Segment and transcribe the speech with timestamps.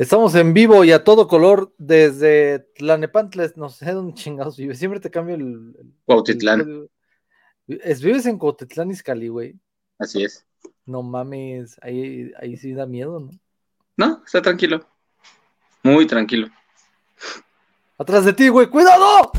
[0.00, 4.74] Estamos en vivo y a todo color desde Tlanepantles, no sé dónde chingados vive.
[4.74, 5.76] Siempre te cambio el.
[5.78, 6.88] el Cuautitlán.
[7.66, 9.56] es, vives en Cuautitlán, Izcalli, güey.
[9.98, 10.46] Así es.
[10.86, 13.30] No mames, ahí, ahí sí da miedo, ¿no?
[13.98, 14.86] No, está tranquilo.
[15.82, 16.48] Muy tranquilo.
[17.98, 19.32] Atrás de ti, güey, cuidado.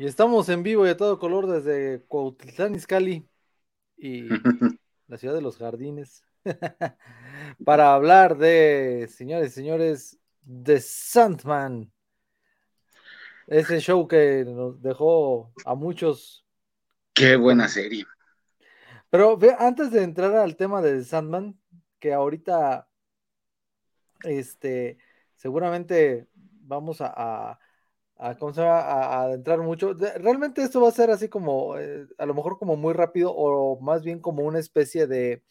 [0.00, 3.28] Y estamos en vivo y a todo color desde Cuautitlán Izcalli
[3.96, 4.28] y
[5.08, 6.22] la ciudad de los jardines
[7.64, 11.92] para hablar de, señores y señores, de Sandman.
[13.48, 16.46] Ese show que nos dejó a muchos.
[17.12, 18.06] Qué buena serie.
[19.10, 21.58] Pero ve, antes de entrar al tema de Sandman,
[21.98, 22.88] que ahorita,
[24.22, 24.98] este,
[25.34, 27.58] seguramente vamos a, a
[28.18, 28.80] a, ¿cómo se va?
[28.80, 29.94] A, adentrar mucho.
[29.94, 33.80] Realmente esto va a ser así como, eh, a lo mejor como muy rápido o
[33.80, 35.42] más bien como una especie de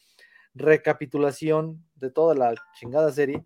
[0.54, 3.46] recapitulación de toda la chingada serie.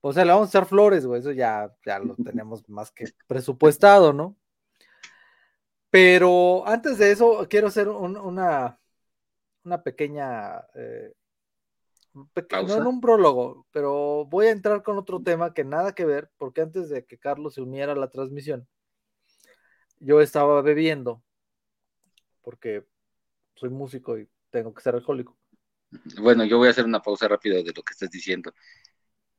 [0.00, 3.06] O sea, le vamos a echar flores, güey, eso ya, ya lo tenemos más que
[3.26, 4.36] presupuestado, ¿no?
[5.90, 8.78] Pero antes de eso, quiero hacer una,
[9.64, 11.12] una pequeña eh,
[12.16, 16.30] no en un prólogo, pero voy a entrar con otro tema que nada que ver,
[16.38, 18.66] porque antes de que Carlos se uniera a la transmisión,
[20.00, 21.22] yo estaba bebiendo,
[22.42, 22.86] porque
[23.54, 25.36] soy músico y tengo que ser alcohólico.
[26.20, 28.52] Bueno, yo voy a hacer una pausa rápida de lo que estás diciendo.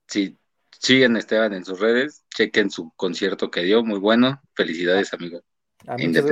[0.08, 0.38] Si
[0.80, 4.42] siguen Esteban en sus redes, chequen su concierto que dio, muy bueno.
[4.54, 5.42] Felicidades, amigo.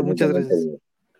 [0.03, 0.67] muchas gracias.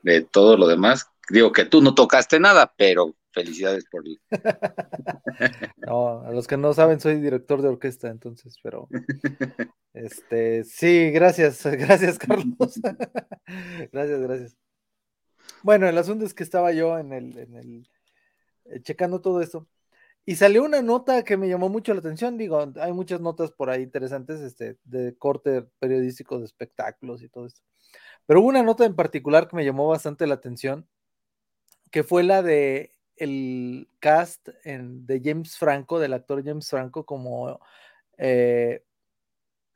[0.04, 4.04] De todo lo demás, digo que tú no tocaste nada, pero felicidades por
[5.78, 8.88] no, a los que no saben, soy director de orquesta, entonces, pero
[9.94, 12.80] este sí, gracias, gracias, Carlos.
[13.92, 14.58] gracias, gracias.
[15.62, 17.90] Bueno, el asunto es que estaba yo en el, en el
[18.66, 19.68] eh, checando todo esto.
[20.26, 22.38] Y salió una nota que me llamó mucho la atención.
[22.38, 27.46] Digo, hay muchas notas por ahí interesantes, este, de corte periodístico de espectáculos y todo
[27.46, 27.62] esto.
[28.26, 30.88] Pero hubo una nota en particular que me llamó bastante la atención,
[31.92, 37.60] que fue la de el cast de James Franco, del actor James Franco, como
[38.18, 38.84] eh,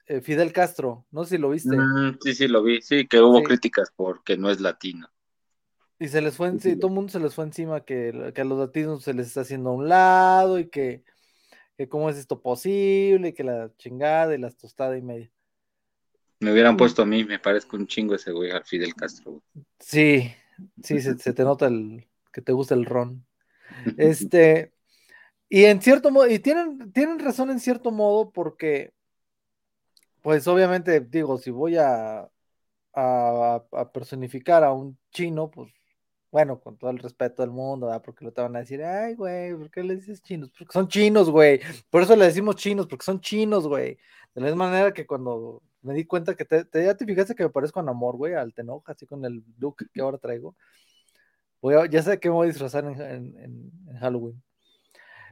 [0.06, 1.06] eh, Fidel Castro.
[1.12, 1.76] No sé si lo viste.
[1.76, 2.82] Mm, sí, sí, lo vi.
[2.82, 5.08] Sí, que hubo críticas porque no es latino.
[6.00, 9.04] Y se les fue, todo el mundo se les fue encima que, a los latinos
[9.04, 11.04] se les está haciendo a un lado y que,
[11.78, 15.30] que cómo es esto posible, y que la chingada y las tostadas y media.
[16.40, 19.44] Me hubieran puesto a mí, me parezco un chingo ese güey, al Fidel Castro.
[19.78, 20.32] Sí,
[20.82, 23.26] sí, se, se te nota el que te gusta el ron.
[23.97, 24.74] Este,
[25.50, 28.94] y en cierto modo, y tienen, tienen razón en cierto modo porque,
[30.22, 32.30] pues obviamente, digo, si voy a,
[33.94, 35.72] personificar a un chino, pues
[36.31, 39.56] bueno, con todo el respeto del mundo, porque lo te van a decir, ay, güey,
[39.56, 40.51] ¿por qué le dices chinos?
[40.57, 41.62] Porque son chinos, güey.
[41.90, 43.97] Por eso le decimos chinos, porque son chinos, güey.
[44.36, 47.44] De la misma manera que cuando me di cuenta que te, ya te fijaste que
[47.44, 50.56] me parezco a amor, güey, al Tenoch, así con el look que ahora traigo
[51.90, 54.42] ya sé que me voy a disfrazar en, Halloween.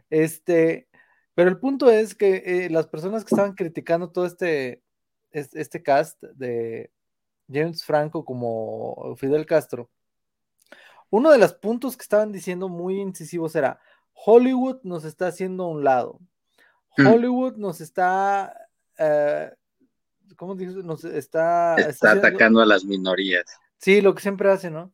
[0.09, 0.87] Este,
[1.33, 4.81] pero el punto es que eh, las personas que estaban criticando todo este,
[5.31, 6.91] este, cast de
[7.51, 9.89] James Franco como Fidel Castro,
[11.09, 13.79] uno de los puntos que estaban diciendo muy incisivos era,
[14.13, 16.19] Hollywood nos está haciendo a un lado.
[16.97, 17.07] Hmm.
[17.07, 18.67] Hollywood nos está,
[18.97, 19.51] eh,
[20.35, 20.83] ¿cómo dices?
[20.83, 21.75] Nos está...
[21.75, 23.45] Está, atacando a las minorías.
[23.77, 24.91] Sí, lo que siempre hace, ¿no?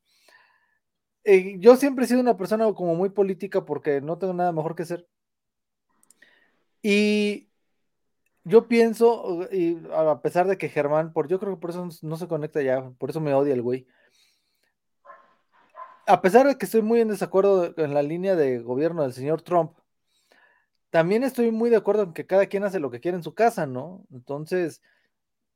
[1.25, 4.75] Eh, yo siempre he sido una persona como muy política porque no tengo nada mejor
[4.75, 5.07] que hacer.
[6.81, 7.49] Y
[8.43, 12.17] yo pienso, y a pesar de que Germán, por yo creo que por eso no
[12.17, 13.87] se conecta ya, por eso me odia el güey.
[16.05, 19.41] A pesar de que estoy muy en desacuerdo en la línea de gobierno del señor
[19.41, 19.71] Trump,
[20.89, 23.33] también estoy muy de acuerdo en que cada quien hace lo que quiere en su
[23.33, 24.05] casa, ¿no?
[24.11, 24.81] Entonces,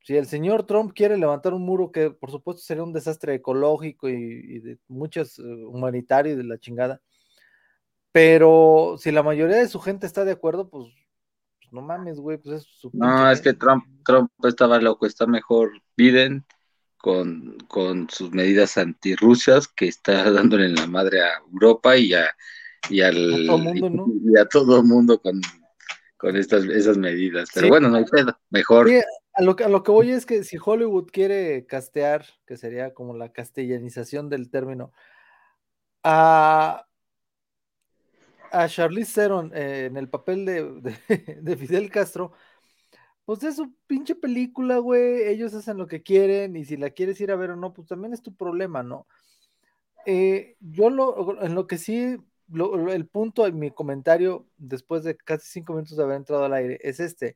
[0.07, 4.07] si el señor Trump quiere levantar un muro que por supuesto sería un desastre ecológico
[4.07, 7.01] y, de muchos humanitarios eh, humanitario y de la chingada,
[8.13, 10.87] pero si la mayoría de su gente está de acuerdo, pues,
[11.59, 15.27] pues no mames, güey, pues es su No, es que Trump, Trump estaba loco, está
[15.27, 16.45] mejor Biden
[16.95, 22.33] con, con sus medidas antirrusias que está dándole en la madre a Europa y a,
[22.89, 24.05] y al, todo mundo, ¿no?
[24.23, 25.41] y a todo mundo con,
[26.15, 27.49] con estas, esas medidas.
[27.53, 28.87] Pero bueno, no hay pedo, mejor
[29.37, 33.15] a, lo, a lo que voy es que si Hollywood quiere castear, que sería como
[33.15, 34.91] la castellanización del término,
[36.03, 36.87] a,
[38.51, 40.45] a Charlize Theron eh, en el papel
[40.81, 42.31] de, Fidel Castro,
[43.25, 47.21] pues es su pinche película, güey, ellos hacen lo que quieren y si la quieres
[47.21, 49.05] ir a ver o no, pues también es tu problema, ¿no?
[50.07, 52.17] Eh, yo lo, en lo que sí,
[52.51, 56.79] el punto en mi comentario, después de casi cinco minutos de haber entrado al aire,
[56.81, 57.35] es este.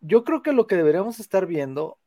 [0.00, 1.98] Yo creo que lo que deberíamos estar viendo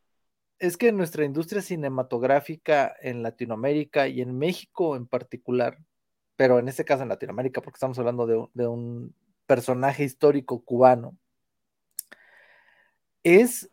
[0.60, 5.78] es que nuestra industria cinematográfica en Latinoamérica y en México en particular,
[6.36, 11.18] pero en este caso en Latinoamérica, porque estamos hablando de, un personaje histórico cubano,
[13.24, 13.70] es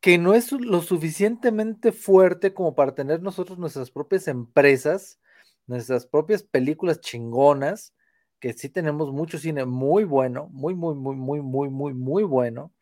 [0.00, 5.20] que no es lo suficientemente fuerte como para tener nosotros nuestras propias empresas,
[5.66, 7.94] nuestras propias películas chingonas,
[8.40, 12.72] que sí tenemos mucho cine muy bueno, muy, muy, muy, muy, muy, muy, muy bueno.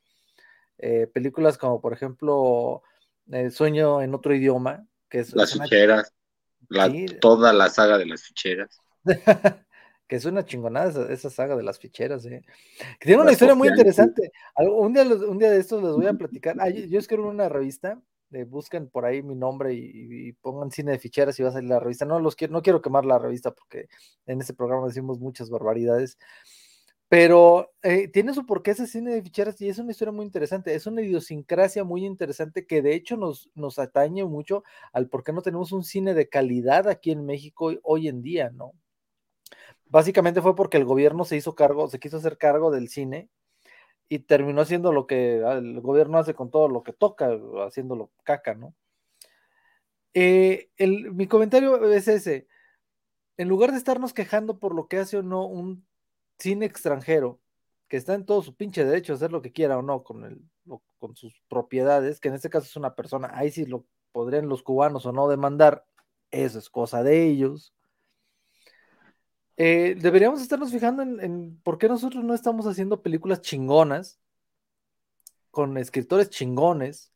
[0.82, 2.82] Eh, películas como, por ejemplo,
[3.30, 5.34] El Sueño en otro idioma, que es...
[5.34, 6.14] Las ficheras,
[7.20, 8.80] toda la saga de las ficheras.
[10.10, 12.42] que es una chingonada esa, saga de las ficheras, ¿eh?
[12.98, 14.32] que tiene una historia muy interesante.
[14.56, 16.56] Un día, un día de estos les voy a platicar.
[16.58, 18.00] Ah, yo, escribo una revista,
[18.32, 21.68] eh, busquen por ahí mi nombre y, pongan cine de ficheras y va a salir
[21.68, 22.06] la revista.
[22.06, 23.88] No, los quiero, no quiero quemar la revista porque
[24.26, 26.18] en este programa decimos muchas barbaridades.
[27.10, 30.74] Pero eh, tiene su porqué ese cine de ficheras y es una historia muy interesante.
[30.74, 35.32] Es una idiosincrasia muy interesante que de hecho nos, nos atañe mucho al por qué
[35.32, 38.72] no tenemos un cine de calidad aquí en México hoy en día, ¿no?
[39.90, 43.28] básicamente fue porque el gobierno se hizo cargo, se quiso hacer cargo del cine
[44.08, 47.30] y terminó haciendo lo que el gobierno hace con todo lo que toca,
[47.66, 48.74] haciéndolo caca, ¿no?
[50.14, 50.70] Eh,
[51.12, 52.48] mi comentario es ese.
[53.36, 55.86] En lugar de estarnos quejando por lo que hace o no un
[56.40, 57.40] cine extranjero,
[57.88, 60.24] que está en todo su pinche derecho a hacer lo que quiera o no con,
[60.24, 60.40] el,
[60.98, 64.62] con sus propiedades, que en este caso es una persona, ahí sí lo podrían los
[64.62, 65.84] cubanos o no demandar,
[66.30, 67.74] eso es cosa de ellos.
[69.56, 74.18] Eh, deberíamos estarnos fijando en, por qué nosotros no estamos haciendo películas chingonas
[75.50, 77.12] con escritores chingones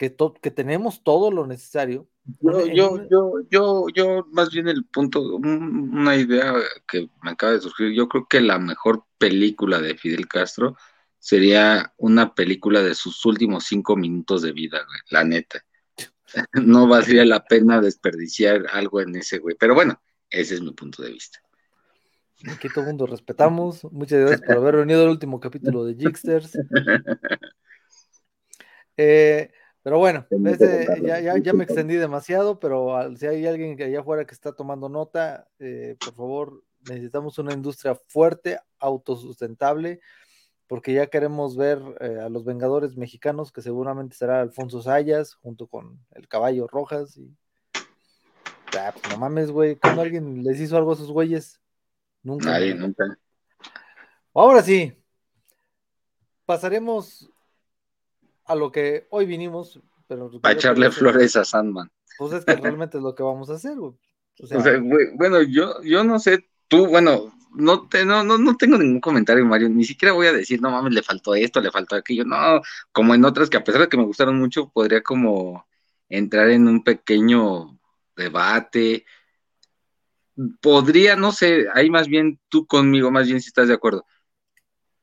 [0.00, 2.08] que, que tenemos todo lo necesario.
[2.40, 6.54] Yo, yo, yo, yo, yo, más bien el punto, una idea
[6.88, 10.74] que me acaba de surgir, yo creo que la mejor película de Fidel Castro
[11.18, 15.62] sería una película de sus últimos cinco minutos de vida, la neta.
[16.54, 20.00] No valdría la pena desperdiciar algo en ese güey, pero bueno,
[20.30, 21.40] ese es mi punto de vista.
[22.48, 23.84] Aquí todo el mundo respetamos.
[23.90, 26.56] Muchas gracias por haber venido al último capítulo de Jigsters.
[29.02, 29.50] Eh,
[29.82, 34.52] pero bueno, ya, me extendí demasiado, pero si hay alguien que allá afuera que está
[34.52, 40.00] tomando nota, eh, por favor, necesitamos una industria fuerte, autosustentable,
[40.66, 45.66] porque ya queremos ver eh, a los Vengadores mexicanos, que seguramente será Alfonso Sayas, junto
[45.66, 47.16] con el Caballo Rojas.
[47.16, 47.34] Y...
[48.78, 51.60] Ah, pues no mames, güey, cuando alguien les hizo algo a esos güeyes.
[52.22, 52.58] Nunca.
[52.74, 53.18] nunca.
[54.34, 54.92] Ahora sí,
[56.44, 57.30] pasaremos
[58.50, 59.80] a lo que hoy vinimos.
[60.08, 61.88] Pero Para echarle flores a Sandman.
[62.18, 63.76] Pues es que realmente es lo que vamos a hacer,
[65.14, 69.44] bueno, yo, yo no sé, tú, bueno, no, te, no, no, no tengo ningún comentario,
[69.44, 72.62] Mario, ni siquiera voy a decir, no mames, le faltó esto, le faltó aquello, no,
[72.90, 75.66] como en otras que a pesar de que me gustaron mucho, podría como
[76.08, 77.78] entrar en un pequeño
[78.16, 79.04] debate,
[80.62, 84.06] podría, no sé, ahí más bien tú conmigo, más bien si estás de acuerdo,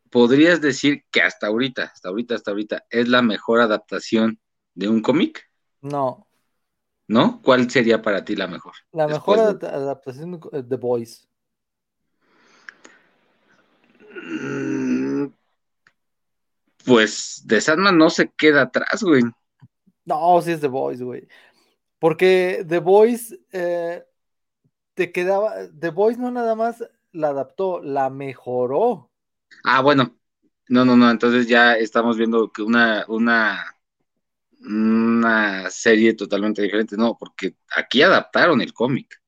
[0.10, 4.40] podrías decir que hasta ahorita, hasta ahorita, hasta ahorita, es la mejor adaptación
[4.74, 5.50] de un cómic?
[5.82, 6.28] No.
[7.08, 7.42] ¿No?
[7.42, 8.74] ¿Cuál sería para ti la mejor?
[8.92, 11.28] La mejor adaptación de The Boys.
[14.24, 15.28] Mm,
[16.86, 19.24] pues de Sandman no se queda atrás, güey.
[20.06, 21.28] No, sí es The Boys, güey.
[22.00, 24.06] Porque The Boys eh,
[24.94, 29.12] te quedaba, The Voice no nada más la adaptó, la mejoró.
[29.64, 30.18] Ah, bueno,
[30.70, 33.76] no, no, no, entonces ya estamos viendo que una, una,
[34.62, 39.22] una serie totalmente diferente, no, porque aquí adaptaron el cómic.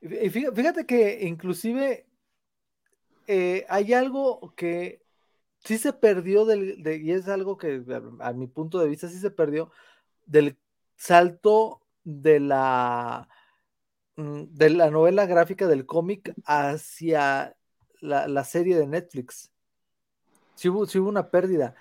[0.00, 2.06] Fíjate que inclusive
[3.26, 5.02] eh, hay algo que
[5.64, 7.82] sí se perdió del, y es algo que
[8.20, 9.70] a mi punto de vista sí se perdió
[10.26, 10.58] del
[10.96, 13.28] salto de la
[14.16, 17.56] Mm, de la novela gráfica del cómic hacia
[18.00, 19.51] la, serie de Netflix.
[20.54, 21.74] Sí hubo, una pérdida,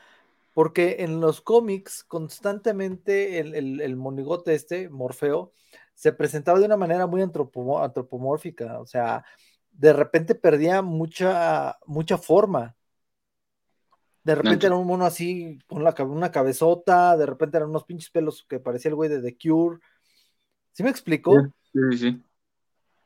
[0.54, 5.54] porque en los cómics constantemente el, monigote este, Morfeo,
[5.94, 9.24] se presentaba de una manera muy antropomórfica, o sea,
[9.72, 12.76] de repente perdía mucha, mucha forma.
[14.24, 18.12] De repente era un mono así, con la, una cabezota, de repente eran unos pinches
[18.12, 19.80] pelos que parecía el güey de The Cure.
[20.74, 21.42] ¿Sí me explicó?
[21.74, 22.24] Sí, sí.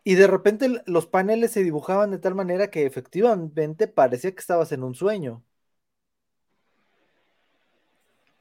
[0.07, 4.72] Y de repente los paneles se dibujaban de tal manera que efectivamente parecía que estabas
[4.72, 5.43] en un sueño.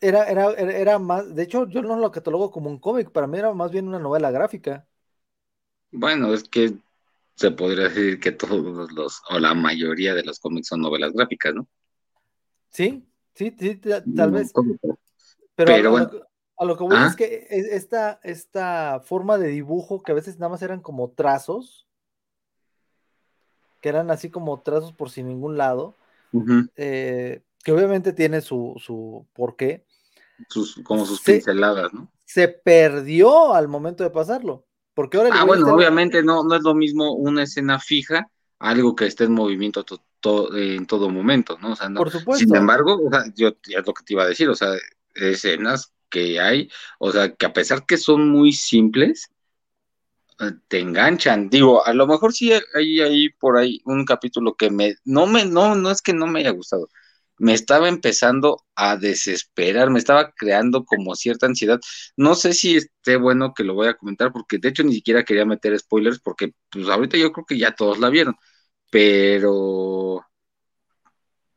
[0.04, 3.38] Era, era, era, más, de hecho, yo no lo catalogo como un cómic, para mí
[3.38, 4.86] era más bien una novela gráfica.
[5.90, 6.74] Bueno, es que
[7.36, 11.54] se podría decir que todos los, o la mayoría de los cómics son novelas gráficas,
[11.54, 11.66] ¿no?
[12.68, 13.02] Sí,
[13.34, 13.80] sí, sí,
[14.14, 14.52] tal vez.
[15.54, 16.10] Pero, bueno.
[16.56, 20.38] A lo, que voy es que e, esta, esta forma de dibujo, que a veces
[20.38, 21.88] nada más eran como trazos,
[23.80, 25.94] que eran así como trazos por sin ningún lado,
[26.76, 29.83] eh, que obviamente tiene su, su porqué.
[30.48, 32.10] Sus, como sus pinceladas, ¿no?
[32.24, 34.66] Se perdió al momento de pasarlo.
[34.94, 39.06] Porque ahora ah, bueno, obviamente no, no es lo mismo una escena fija, algo que
[39.06, 39.84] esté en movimiento
[40.54, 41.72] en todo momento, ¿no?
[41.72, 41.98] O sea, no.
[41.98, 42.44] Por supuesto.
[42.44, 44.70] Sin embargo, o sea, yo ya es lo que te iba a decir, o sea,
[45.14, 49.30] escenas que hay, o sea, que a pesar que son muy simples,
[50.40, 51.50] eh, te enganchan.
[51.50, 55.44] Digo, a lo mejor sí hay ahí por ahí un capítulo que me, no me,
[55.44, 56.88] no, no es que no me haya gustado,
[57.38, 61.80] me estaba empezando a desesperar, me estaba creando como cierta ansiedad.
[62.16, 65.24] No sé si esté bueno que lo voy a comentar, porque de hecho ni siquiera
[65.24, 68.36] quería meter spoilers, porque pues ahorita yo creo que ya todos la vieron,
[68.90, 70.24] pero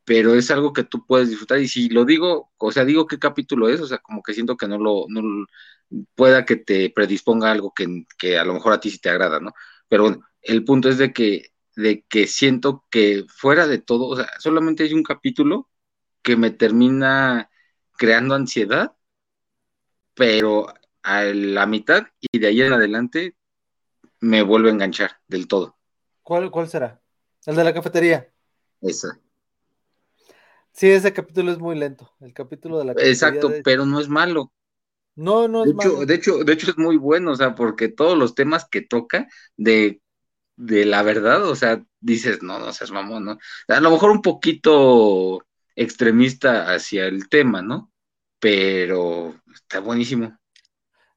[0.06, 3.20] pero es algo que tú puedes disfrutar y si lo digo, o sea, digo qué
[3.20, 5.06] capítulo es, o sea, como que siento que no lo,
[6.16, 9.40] pueda que te predisponga algo que, que a lo mejor a ti sí te agrada,
[9.40, 9.52] ¿no?
[9.88, 14.16] Pero bueno, el punto es de que de que siento que fuera de todo, o
[14.16, 15.70] sea, solamente hay un capítulo
[16.24, 17.52] que me termina
[17.96, 18.96] creando ansiedad,
[20.16, 23.36] pero a la mitad y de ahí en adelante
[24.20, 25.78] me vuelve a enganchar del todo.
[26.24, 27.00] ¿Cuál, cuál será?
[27.46, 28.28] El de la cafetería.
[28.82, 29.20] Esa.
[30.72, 32.12] Sí, ese capítulo es muy lento.
[32.20, 33.14] El capítulo de la cafetería.
[33.14, 34.52] Exacto, pero no es malo.
[35.16, 36.08] No, no es malo.
[36.08, 39.28] De hecho, de hecho es muy bueno, o sea, porque todos los temas que toca
[39.56, 40.02] de
[40.58, 43.38] de la verdad, o sea, dices, no, no seas mamón, ¿no?
[43.68, 45.46] A lo mejor un poquito
[45.76, 47.92] extremista hacia el tema, ¿no?
[48.40, 50.38] Pero está buenísimo.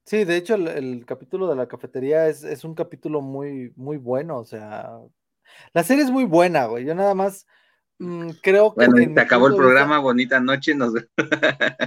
[0.04, 4.44] Sí, de hecho, el, capítulo de la cafetería es, un capítulo muy, muy bueno, o
[4.44, 4.99] sea,
[5.73, 6.85] la serie es muy buena, güey.
[6.85, 7.47] Yo nada más
[7.99, 8.87] mm, creo que.
[8.87, 10.75] Bueno, te acabó el programa, bonita noche.
[10.75, 10.92] Nos...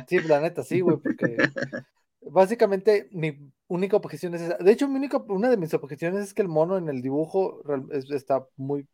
[0.07, 1.37] sí, la neta, sí, güey, porque
[2.29, 4.57] básicamente mi única objeción es esa.
[4.57, 7.61] De hecho, mi única, una de mis objeciones es que el mono en el dibujo
[7.91, 8.87] está muy,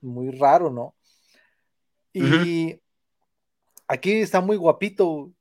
[0.00, 0.94] muy raro, ¿no?
[2.12, 2.80] Y
[3.88, 5.32] aquí está muy guapito.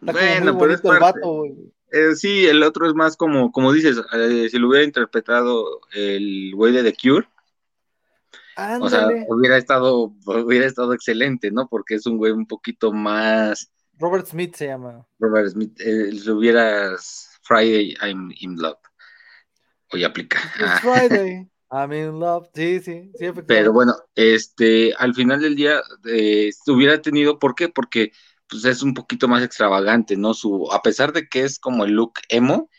[0.00, 1.44] Está bueno, muy bonito el vato.
[1.90, 6.52] Eh, sí, el otro es más como, como dices, eh, si lo hubiera interpretado el
[6.54, 7.26] güey de The Cure,
[8.80, 11.68] o sea, hubiera estado, hubiera estado excelente, ¿no?
[11.68, 15.06] Porque es un güey un poquito más Robert Smith se llama.
[15.18, 18.78] Robert Smith, eh, si hubieras Friday, I'm in love.
[19.92, 20.38] Hoy aplica.
[20.58, 22.48] It's Friday, I'm in love.
[22.54, 23.26] Sí, sí, sí.
[23.46, 27.68] Pero bueno, este, al final del día eh, hubiera tenido, ¿por qué?
[27.68, 28.12] Porque
[28.48, 30.32] pues es un poquito más extravagante, ¿no?
[30.32, 32.70] Su, a pesar de que es como el look emo,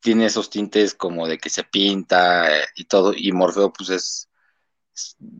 [0.00, 4.28] tiene esos tintes como de que se pinta eh, y todo, y Morfeo pues es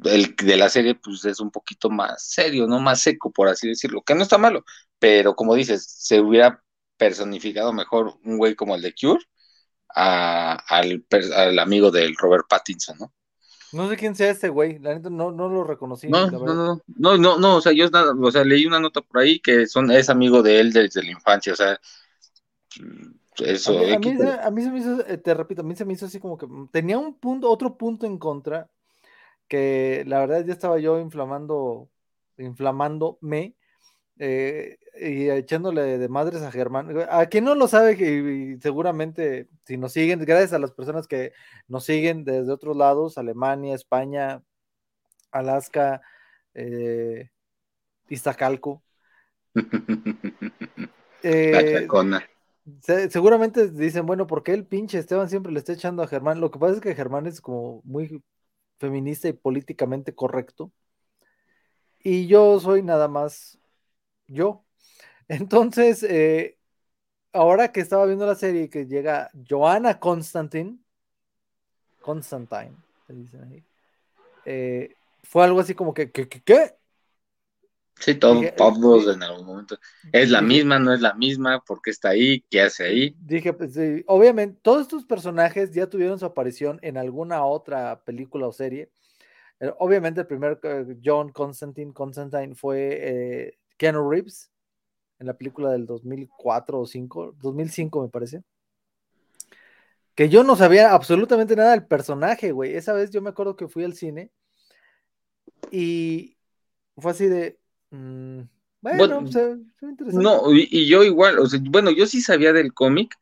[0.04, 3.68] el de la serie pues es un poquito más serio, no más seco, por así
[3.68, 4.64] decirlo, que no está malo,
[4.98, 6.62] pero como dices, se hubiera
[6.96, 9.24] personificado mejor un güey como el de Cure
[9.88, 13.12] al, amigo del Robert Pattinson, ¿no?
[13.72, 16.08] No sé quién sea este güey, la neta no, no lo reconocí.
[16.08, 19.22] No, no, no, no, no, no, o sea, yo o sea, leí una nota por
[19.22, 21.80] ahí que son, es amigo de él desde la infancia, o sea,
[23.38, 23.78] eso.
[23.78, 26.04] A mí, a mí, se me hizo, eh, te repito, a mí se me hizo
[26.06, 28.70] así como que tenía un punto, otro punto en contra,
[29.52, 31.90] que la verdad ya estaba yo inflamando,
[32.38, 33.54] inflamándome,
[34.18, 36.88] eh, y echándole de madres a Germán.
[37.10, 41.34] A quien no lo sabe, y, seguramente si nos siguen, gracias a las personas que
[41.68, 44.42] nos siguen desde otros lados, Alemania, España,
[45.30, 46.00] Alaska,
[46.54, 47.28] eh,
[48.08, 48.82] Iztacalco.
[51.22, 51.86] eh,
[53.10, 56.40] seguramente dicen, bueno, ¿por qué el pinche Esteban siempre le está echando a Germán?
[56.40, 58.22] Lo que pasa es que Germán es como muy
[58.82, 60.72] feminista y políticamente correcto.
[62.00, 63.58] Y yo soy nada más
[64.26, 64.64] yo.
[65.28, 66.58] Entonces, eh,
[67.32, 70.78] ahora que estaba viendo la serie que llega Joanna Constantine,
[72.00, 72.76] Constantine,
[74.44, 76.28] eh, fue algo así como que, ¿qué?
[76.28, 76.76] qué,
[78.02, 79.78] Sí, todos, en algún momento.
[80.10, 80.80] ¿Es la misma?
[80.80, 81.62] ¿No es la misma?
[81.64, 82.44] ¿Por qué está ahí?
[82.50, 83.16] ¿Qué hace ahí?
[83.20, 83.78] Dije, pues
[84.08, 88.90] obviamente, todos estos personajes ya tuvieron su aparición en alguna otra película o serie.
[89.78, 94.50] obviamente el primer eh, John Constantine, Constantine fue eh, Keanu Reeves
[95.20, 98.42] en la película del 2004 o 5, 2005 me parece.
[100.16, 102.74] Que yo no sabía absolutamente nada del personaje, güey.
[102.74, 104.32] Esa vez yo me acuerdo que fui al cine
[105.70, 106.36] y
[106.96, 107.61] fue así de...
[107.92, 108.48] Mm,
[108.80, 109.22] bueno,
[110.12, 113.14] No, y, yo igual, o sea, bueno, yo sí sabía del cómic,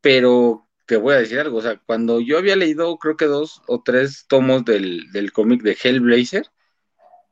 [0.00, 3.62] pero te voy a decir algo, o sea, cuando yo había leído creo que dos
[3.66, 6.46] o tres tomos del, cómic de Hellblazer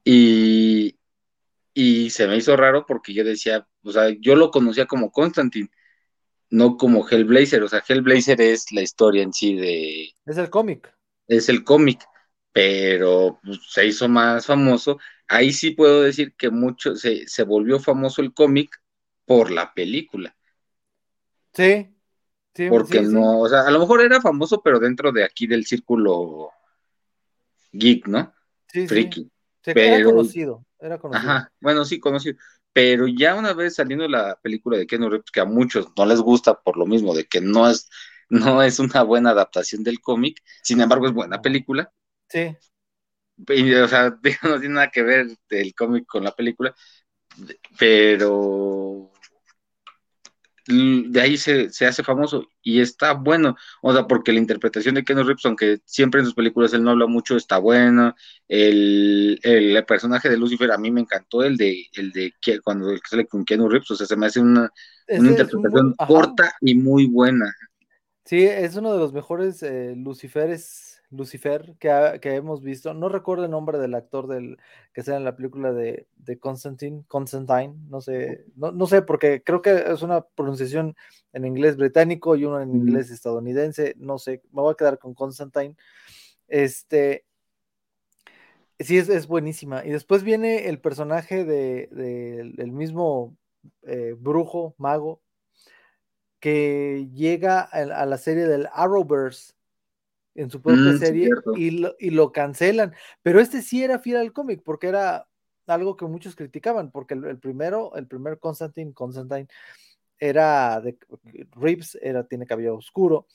[0.04, 0.98] y,
[1.72, 5.70] y se me hizo raro porque yo decía, o sea, yo lo conocía como Constantine,
[6.50, 10.12] no como Hellblazer, o sea, Hellblazer es la historia en sí de...
[10.26, 10.92] Es el cómic.
[11.28, 12.04] Es el cómic,
[12.52, 14.98] pero pues, se hizo más famoso.
[15.32, 18.82] Ahí sí puedo decir que mucho, se, se volvió famoso el cómic
[19.24, 20.36] por la película.
[21.54, 21.88] Sí,
[22.68, 26.50] porque no, o sea, a lo mejor era famoso, pero dentro de aquí del círculo
[27.72, 28.34] geek, ¿no?
[28.66, 29.30] Sí, Friki.
[29.64, 31.30] era conocido, era conocido.
[31.30, 32.36] Ajá, bueno, sí, conocido.
[32.72, 36.20] Pero ya una vez saliendo la película de Ken Reeves, que a muchos no les
[36.20, 37.88] gusta por lo mismo, de que no es,
[38.28, 41.92] no es una buena adaptación del cómic, sin embargo es buena película.
[42.28, 42.56] Sí.
[43.48, 46.74] O sea, no tiene nada que ver el cómic con la película,
[47.78, 49.10] pero
[50.70, 55.16] de ahí se, hace famoso y está bueno, o sea, porque la interpretación de Ken
[55.16, 58.14] Reeves, aunque siempre en sus películas él no habla mucho, está bueno,
[58.46, 59.38] el,
[59.86, 62.32] personaje de Lucifer a mí me encantó, el de, el de
[62.62, 64.70] cuando sale con Ken Reeves, o sea, se me hace una,
[65.08, 67.52] interpretación corta y muy buena.
[68.24, 72.94] Sí, es uno de los mejores eh, Luciferes Lucifer que, que, hemos visto.
[72.94, 74.58] No recuerdo el nombre del actor del
[74.92, 79.42] que sea en la película de, de Constantine, Constantine, no sé, no, no, sé, porque
[79.42, 80.96] creo que es una pronunciación
[81.32, 85.14] en inglés británico y uno en inglés estadounidense, no sé, me voy a quedar con
[85.14, 85.76] Constantine.
[86.48, 87.24] Este,
[88.78, 89.84] sí, es, es buenísima.
[89.84, 91.88] Y después viene el personaje de,
[92.56, 93.36] del mismo
[93.82, 95.20] eh, brujo, mago,
[96.38, 99.54] que llega a, a la serie del Arrowverse
[100.34, 102.94] en su propia mm, serie y, lo, y, lo, cancelan.
[103.22, 105.26] Pero este sí era fiel al cómic porque era
[105.66, 109.48] algo que muchos criticaban, porque el, primero, el primer Constantine, Constantine,
[110.18, 110.98] era de
[111.52, 113.26] Reeves, era, tiene cabello oscuro,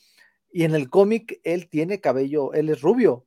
[0.51, 3.25] y en el cómic él tiene cabello, él es rubio.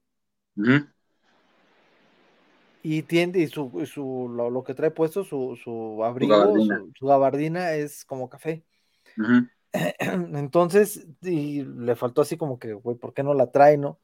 [2.83, 6.55] Y tiene, y su, su lo, que trae puesto, su, su abrigo,
[6.95, 7.75] su gabardina.
[7.75, 8.65] es como café.
[9.99, 13.99] Entonces, y le faltó así como que, güey, ¿por qué no la trae, no?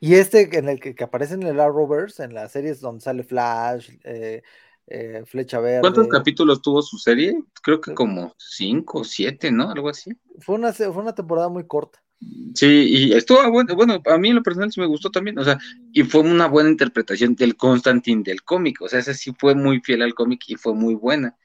[0.00, 3.90] Y este en el que, aparece en el Arrowverse, en las series donde sale Flash,
[4.04, 4.42] eh,
[4.86, 5.80] eh, Flecha Verde.
[5.80, 7.42] ¿Cuántos capítulos tuvo su serie?
[7.62, 9.70] Creo que como cinco o siete, ¿no?
[9.70, 10.12] Algo así.
[10.40, 12.02] Fue una, fue una temporada muy corta.
[12.54, 15.44] Sí, y estuvo bueno, bueno, a mí en lo personal sí me gustó también, o
[15.44, 15.58] sea,
[15.92, 19.80] y fue una buena interpretación del Constantine del cómic, o sea, ese sí fue muy
[19.80, 21.36] fiel al cómic y fue muy buena.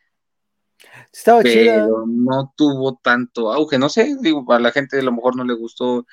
[1.12, 5.36] Estaba pero no tuvo tanto auge, no sé, digo, a la gente a lo mejor
[5.36, 6.06] no le gustó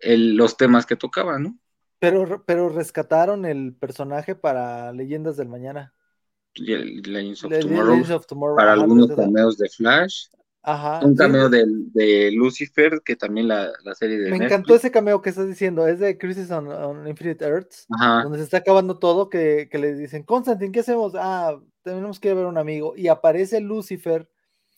[0.00, 1.58] los temas que tocaba, ¿no?
[1.98, 5.94] Pero, pero rescataron el personaje para Leyendas del Mañana.
[6.54, 10.26] Legends of, Tomorrow, para algunos cameos de Flash.
[10.66, 14.30] Ajá, un cameo de, Lucifer, que también la, serie de.
[14.30, 18.44] Me encantó ese cameo que estás diciendo, es de Crisis on, Infinite Earths, donde se
[18.44, 21.12] está acabando todo, que, que le dicen, Constantine, ¿qué hacemos?
[21.16, 24.28] Ah, tenemos que ver a un amigo, y aparece Lucifer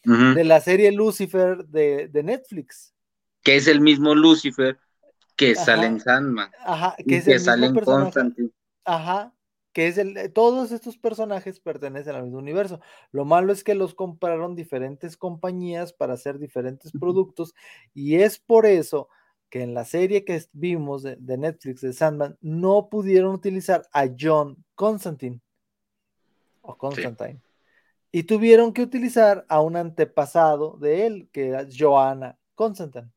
[0.06, 2.94] de la serie Lucifer de, Netflix.
[3.42, 4.78] Que es el mismo Lucifer
[5.34, 6.50] que sale en Sandman.
[6.64, 8.50] Ajá, que, es el sale en Constantine.
[8.84, 9.34] Ajá,
[9.72, 12.80] que es el, todos estos personajes pertenecen al mismo universo.
[13.10, 17.54] Lo malo es que los compraron diferentes compañías para hacer diferentes productos
[17.92, 19.08] y es por eso
[19.50, 24.64] que en la serie que vimos de, Netflix de Sandman no pudieron utilizar a John
[24.74, 25.40] Constantine
[26.62, 27.40] o Constantine
[28.16, 33.10] y tuvieron que utilizar a un antepasado de él, que era Joanna Constantine.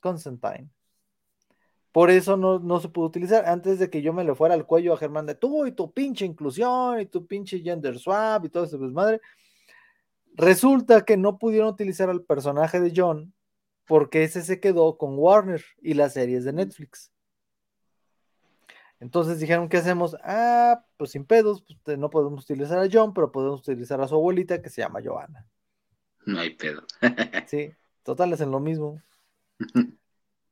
[0.00, 0.68] Constantine.
[1.92, 3.46] Por eso no, se pudo utilizar.
[3.46, 5.92] Antes de que yo me le fuera al cuello a Germán de tú y tu
[5.92, 9.20] pinche inclusión y tu pinche gender swap y todo eso, pues madre.
[10.34, 13.32] Resulta que no pudieron utilizar al personaje de John
[13.86, 17.11] porque ese se quedó con Warner y las series de Netflix.
[19.02, 20.16] Entonces dijeron, ¿qué hacemos?
[20.22, 24.14] Ah, pues sin pedos, pues, no podemos utilizar a John, pero podemos utilizar a su
[24.14, 25.44] abuelita que se llama Joana.
[26.24, 26.84] No hay pedo.
[27.48, 27.72] sí,
[28.04, 29.02] total, en lo mismo.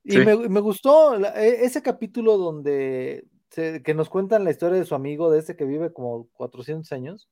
[0.02, 5.30] Y me, gustó e, ese capítulo donde que nos cuentan la historia de su amigo,
[5.30, 7.28] de ese que vive como 400 años.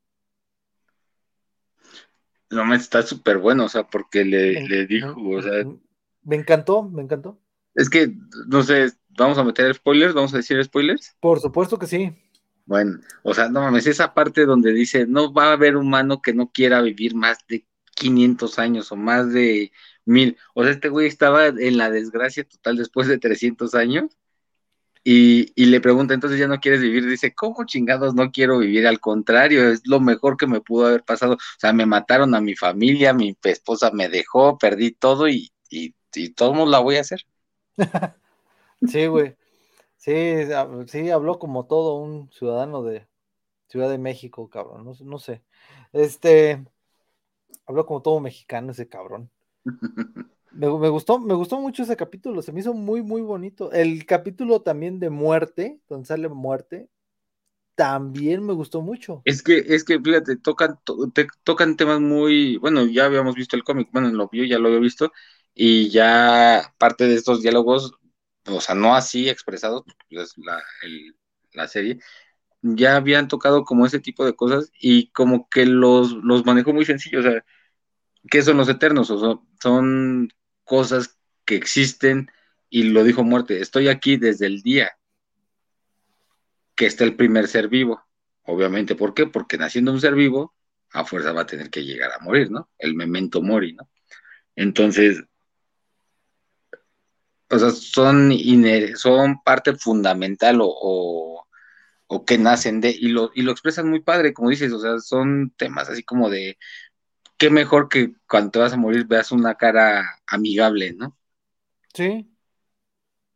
[2.51, 5.65] No, me está súper bueno, o sea, porque le, le dijo, o sea...
[6.25, 7.41] Me encantó, me encantó.
[7.75, 8.13] Es que,
[8.49, 8.93] no sé,
[9.25, 11.17] vamos a meter spoilers, vamos a decir spoilers.
[11.21, 12.13] Por supuesto que sí.
[12.67, 16.35] Bueno, o sea, no mames, esa parte donde dice, no va a haber humano que
[16.35, 19.73] no quiera vivir más de 500 años o más de
[20.05, 20.37] mil.
[20.55, 24.17] O sea, este güey estaba en la desgracia total después de 300 años
[25.05, 27.09] y, y, le pregunta, entonces ya no quieres vivir.
[27.09, 28.87] Dice, ¿cómo chingados no quiero vivir?
[28.87, 31.35] Al contrario, es lo mejor que me pudo haber pasado.
[31.35, 35.95] O sea, me mataron a mi familia, mi esposa me dejó, perdí todo y, y,
[36.15, 37.25] y todo la voy a hacer.
[38.87, 39.37] sí, güey.
[39.97, 40.13] Sí,
[40.87, 43.07] sí, habló como todo un ciudadano de
[43.69, 44.85] Ciudad de México, cabrón.
[44.85, 45.43] No, no sé.
[45.93, 46.65] Este,
[47.67, 49.31] habló como todo mexicano ese cabrón.
[50.51, 53.71] Me, gustó, me gustó mucho ese capítulo, se me hizo muy, muy bonito.
[53.71, 56.89] El capítulo también de muerte, donde sale muerte,
[57.77, 59.23] también me gustó mucho.
[59.25, 60.81] Es que, es que, fíjate, tocan,
[61.45, 64.81] tocan temas muy, bueno, ya habíamos visto el cómic, bueno, lo vio, ya lo había
[64.81, 65.13] visto,
[65.55, 67.93] y ya parte de estos diálogos,
[68.51, 70.63] o sea, no así expresados, es la,
[71.53, 71.99] la serie,
[72.63, 76.85] ya habían tocado como ese tipo de cosas y como que los, los manejó muy
[76.85, 77.45] sencillo, o sea,
[78.31, 79.13] ¿qué son los eternos?
[79.61, 80.29] Son
[80.65, 82.31] cosas que existen
[82.71, 84.99] y lo dijo muerte, estoy aquí desde el día
[86.75, 88.03] que está el primer ser vivo.
[88.45, 89.27] Obviamente, ¿por qué?
[89.27, 90.55] Porque naciendo un ser vivo,
[90.93, 92.71] a fuerza va a tener que llegar a morir, ¿no?
[92.79, 93.91] El memento mori, ¿no?
[94.55, 95.25] Entonces,
[97.51, 98.33] o sea, son,
[98.97, 101.47] son parte fundamental o,
[102.07, 104.99] o, que nacen de, y lo, y lo expresan muy padre, como dices, o sea,
[104.99, 106.59] son temas así como de,
[107.39, 111.17] qué mejor que cuando te vas a morir veas una cara amigable, ¿no?
[111.95, 112.29] Sí,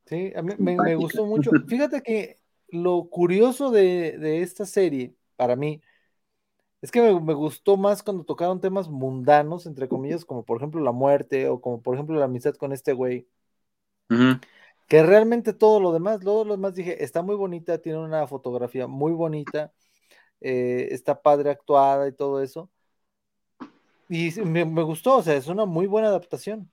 [0.06, 1.50] sí, a mí me, gustó mucho.
[1.66, 5.80] Fíjate que lo curioso de, esta serie, para mí,
[6.82, 10.92] es que me, gustó más cuando tocaron temas mundanos, entre comillas, como por ejemplo la
[10.92, 13.28] muerte o como por ejemplo la amistad con este güey.
[14.88, 18.86] Que realmente todo lo demás, todo lo demás dije, está muy bonita, tiene una fotografía
[18.86, 19.72] muy bonita,
[20.40, 22.70] eh, está padre actuada y todo eso
[24.12, 26.70] y me, gustó, o sea, es una muy buena adaptación.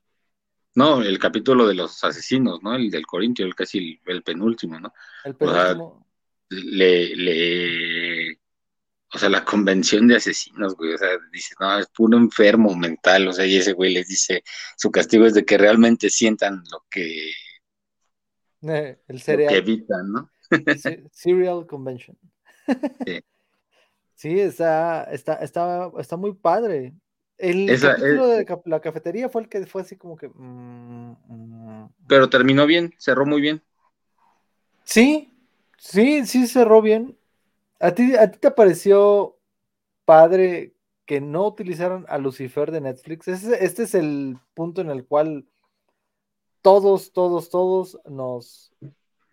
[0.74, 2.74] No, el capítulo de los asesinos, ¿no?
[2.74, 4.92] El del Corintio, el casi el, penúltimo, ¿no?
[5.24, 5.86] El penúltimo.
[5.86, 8.38] O sea, le, le,
[9.12, 13.28] o sea, la convención de asesinos, güey, o sea, dice, no, es puro enfermo mental,
[13.28, 14.42] o sea, y ese güey les dice,
[14.76, 17.30] su castigo es de que realmente sientan lo que,
[18.62, 19.52] eh, el cereal.
[19.52, 20.30] que evitan, ¿no?
[21.12, 22.16] Serial Convention.
[23.06, 23.20] sí.
[24.14, 26.94] sí, está, está, está, está muy padre.
[27.38, 30.28] El capítulo de la cafetería fue el que fue así como que.
[30.28, 33.62] Mm, mm, pero terminó bien, cerró muy bien.
[34.84, 35.32] Sí,
[35.78, 37.16] sí, sí cerró bien.
[37.80, 39.38] ¿A ti, a ti te pareció
[40.04, 40.74] padre
[41.06, 43.26] que no utilizaron a Lucifer de Netflix?
[43.26, 45.48] Este, es el punto en el cual
[46.62, 48.72] todos, todos, todos nos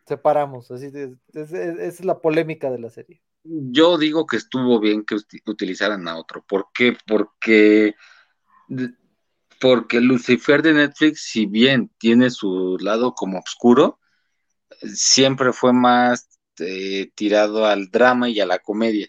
[0.07, 0.71] separamos.
[0.71, 0.87] Así
[1.33, 6.17] esa es la polémica de la serie yo digo que estuvo bien que utilizaran a
[6.17, 6.43] otro.
[6.47, 6.97] ¿Por qué?
[7.05, 7.95] Porque,
[9.59, 13.99] porque Lucifer de Netflix, si bien tiene su lado como oscuro,
[14.81, 19.07] siempre fue más eh, tirado al drama y a la comedia.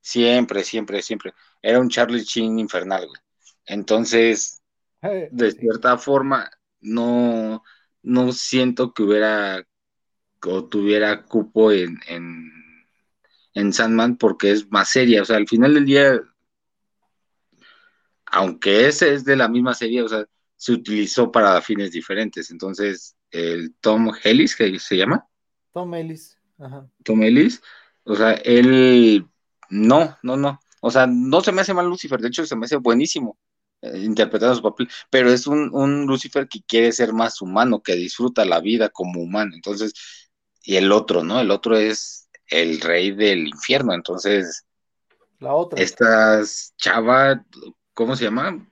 [0.00, 1.32] Siempre, siempre, siempre.
[1.62, 3.20] Era un Charlie Chin infernal, güey.
[3.66, 4.62] Entonces,
[5.02, 7.62] eh, de cierta forma, no,
[8.02, 9.66] no siento que hubiera
[10.46, 11.98] o tuviera cupo en
[13.54, 15.22] en Sandman porque es más seria.
[15.22, 16.20] O sea, al final del día,
[18.26, 22.50] aunque ese es de la misma serie, o sea, se utilizó para fines diferentes.
[22.50, 25.26] Entonces, el Tom Ellis, que se llama.
[25.72, 26.38] Tom Ellis.
[26.58, 26.88] Ajá.
[27.04, 27.62] Tom Ellis,
[28.04, 29.26] o sea, él,
[29.70, 30.60] no, no, no.
[30.80, 33.38] O sea, no se me hace mal Lucifer, de hecho se me hace buenísimo
[33.80, 37.94] eh, interpretando su papel, pero es un, un Lucifer que quiere ser más humano, que
[37.94, 39.52] disfruta la vida como humano.
[39.54, 39.92] Entonces,
[40.62, 41.40] y el otro, ¿no?
[41.40, 43.92] El otro es el rey del infierno.
[43.92, 44.64] Entonces,
[45.38, 45.82] la otra.
[45.82, 46.42] Esta
[46.78, 47.44] chava,
[47.92, 48.66] ¿cómo se llama?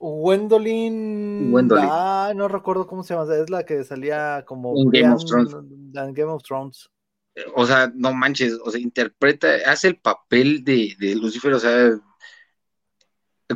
[0.00, 1.54] Wendolin.
[1.78, 3.32] Ah, no recuerdo cómo se llama.
[3.34, 5.54] Es la que salía como en Game of Thrones.
[5.92, 6.90] Game of Thrones.
[7.54, 11.92] O sea, no manches, o sea, interpreta, hace el papel de, de Lucifer, o sea,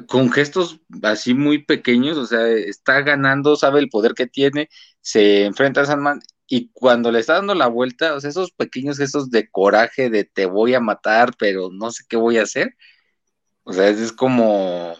[0.06, 4.68] con gestos así muy pequeños, o sea, está ganando, sabe el poder que tiene,
[5.00, 8.98] se enfrenta a Sandman y cuando le está dando la vuelta, o sea, esos pequeños
[8.98, 12.74] gestos de coraje, de te voy a matar, pero no sé qué voy a hacer,
[13.64, 14.94] o sea, es, como,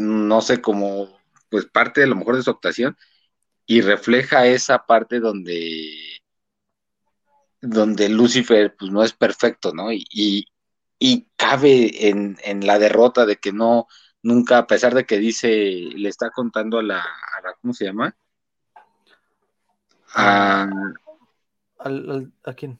[0.00, 1.08] no sé, como,
[1.48, 2.96] pues parte de lo mejor de su actuación,
[3.66, 6.20] y refleja esa parte donde,
[7.60, 9.92] donde Lucifer, pues no es perfecto, ¿no?
[9.92, 10.46] Y,
[10.98, 13.86] y, cabe en, en, la derrota de que no,
[14.22, 17.84] nunca, a pesar de que dice, le está contando a la, a la ¿cómo se
[17.86, 18.14] llama?
[20.14, 20.68] a,
[22.44, 22.78] ¿A quién?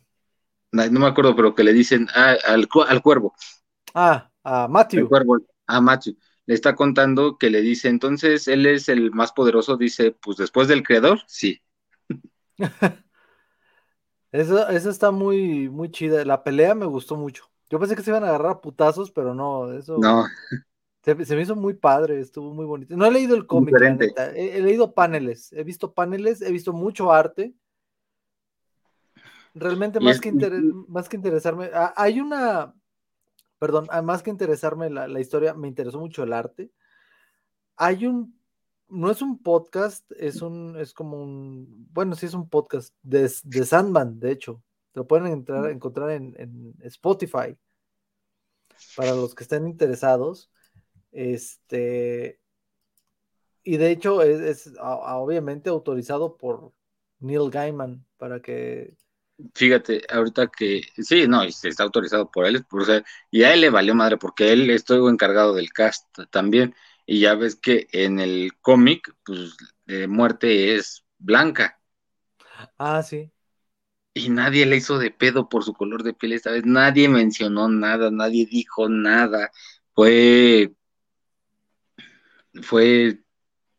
[0.73, 3.35] No me acuerdo, pero que le dicen ah, al, al cuervo.
[3.95, 5.09] Ah, a Matthew.
[5.09, 6.17] cuervo, a Matthew.
[6.51, 10.67] Le está contando que le dice, entonces él es el más poderoso, dice, pues después
[10.67, 11.63] del creador, sí.
[14.33, 16.25] eso, eso está muy, muy chida.
[16.25, 17.45] La pelea me gustó mucho.
[17.71, 19.99] Yo pensé que se iban a agarrar a putazos, pero no, eso.
[19.99, 20.25] No.
[21.03, 22.97] Se, me hizo muy padre, estuvo muy bonito.
[22.97, 23.77] No he leído el cómic,
[24.35, 27.55] he, leído paneles, he visto paneles, he visto mucho arte.
[29.55, 30.33] Realmente más, que,
[30.89, 32.75] más que interesarme, hay una,
[33.61, 36.73] perdón, ah, más que interesarme la, historia, me interesó mucho el arte.
[37.77, 38.37] Hay un,
[38.89, 43.31] no es un podcast, es un, es como un, bueno, sí es un podcast de,
[43.45, 44.63] de Sandman, de hecho.
[44.95, 47.57] Lo pueden entrar, encontrar en, en Spotify
[48.97, 50.51] para los que estén interesados.
[51.13, 52.41] Este,
[53.63, 56.73] y de hecho es, obviamente autorizado por
[57.19, 58.97] Neil Gaiman para que...
[59.55, 62.85] Fíjate, ahorita que sí, no, está autorizado por él, por,
[63.31, 66.75] y a él le valió madre porque él estuvo encargado del cast también,
[67.07, 69.57] y ya ves que en el cómic, pues,
[70.09, 71.81] muerte es blanca.
[72.79, 73.33] Ah, sí.
[74.15, 77.69] Y nadie le hizo de pedo por su color de piel esta vez, nadie mencionó
[77.69, 79.51] nada, nadie dijo nada,
[79.95, 80.73] fue
[82.63, 83.21] fue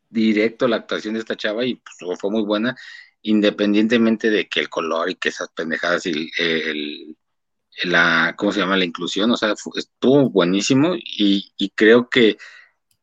[0.10, 2.76] directo la actuación de esta chava y pues, fue muy buena,
[3.22, 7.18] independientemente de que el color y que esas pendejadas y el,
[7.84, 8.78] la, ¿cómo se llama?
[8.78, 12.38] La inclusión, o sea, estuvo buenísimo y, creo que,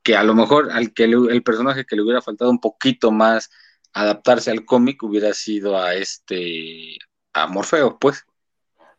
[0.02, 3.50] que, a lo mejor al que el personaje que le hubiera faltado un poquito más
[3.92, 6.98] adaptarse al cómic hubiera sido a este,
[7.32, 8.24] a Morfeo, pues.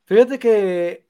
[0.05, 1.07] Fíjate que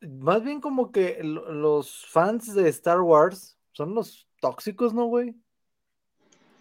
[0.00, 5.34] más bien como que los fans de Star Wars son los tóxicos, ¿no, güey?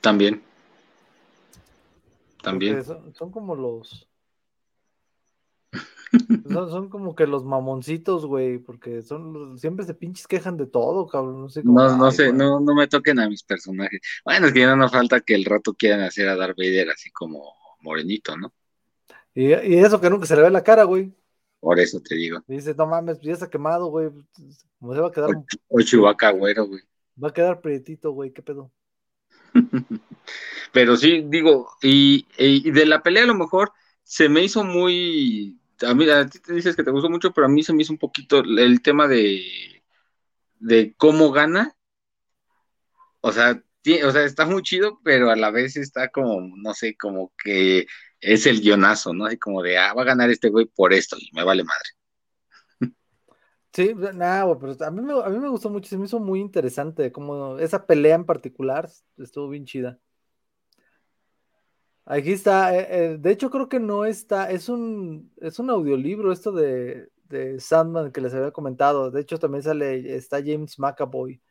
[0.02, 0.42] También.
[2.42, 2.84] También.
[2.84, 4.08] Son, como los.
[6.50, 11.42] son, como que los mamoncitos, güey, porque son siempre se pinches quejan de todo, cabrón.
[11.42, 14.00] No sé, no, no, sé no, no me toquen a mis personajes.
[14.24, 16.90] Bueno, es que ya no nos falta que el rato quieran hacer a Darth Vader
[16.90, 18.54] así como morenito, ¿no?
[19.34, 21.14] Y, eso que nunca se le ve la cara, güey.
[21.60, 22.44] Por eso te digo.
[22.48, 24.10] Dice, no mames, ya está quemado, güey.
[24.80, 25.30] ¿Cómo se va a quedar?
[25.30, 26.82] O, o Chihuahua, güero, güey.
[27.22, 28.72] Va a quedar prietito, güey, ¿qué pedo?
[30.72, 32.26] Pero sí, digo, y,
[32.72, 33.72] de la pelea a lo mejor
[34.04, 35.60] se me hizo muy.
[35.82, 37.84] A mí, a ti te dices que te gustó mucho, pero a mí se me
[37.84, 39.44] hizo un poquito el tema de,
[40.60, 41.76] de cómo gana.
[43.22, 43.62] O sea,
[44.06, 47.86] o sea, está muy chido, pero a la vez está como, no sé, como que
[48.20, 49.26] es el guionazo, ¿no?
[49.26, 51.90] Así como de, ah, va a ganar este güey por esto y me vale madre.
[53.74, 56.40] Sí, nada, pero a mí, me, a mí me gustó mucho, se me hizo muy
[56.40, 60.00] interesante, como esa pelea en particular estuvo bien chida.
[62.10, 66.32] Aquí está, eh, eh, de hecho creo que no está, es un, es un audiolibro
[66.32, 71.42] esto de, de Sandman que les había comentado, de hecho también sale, está James McAvoy,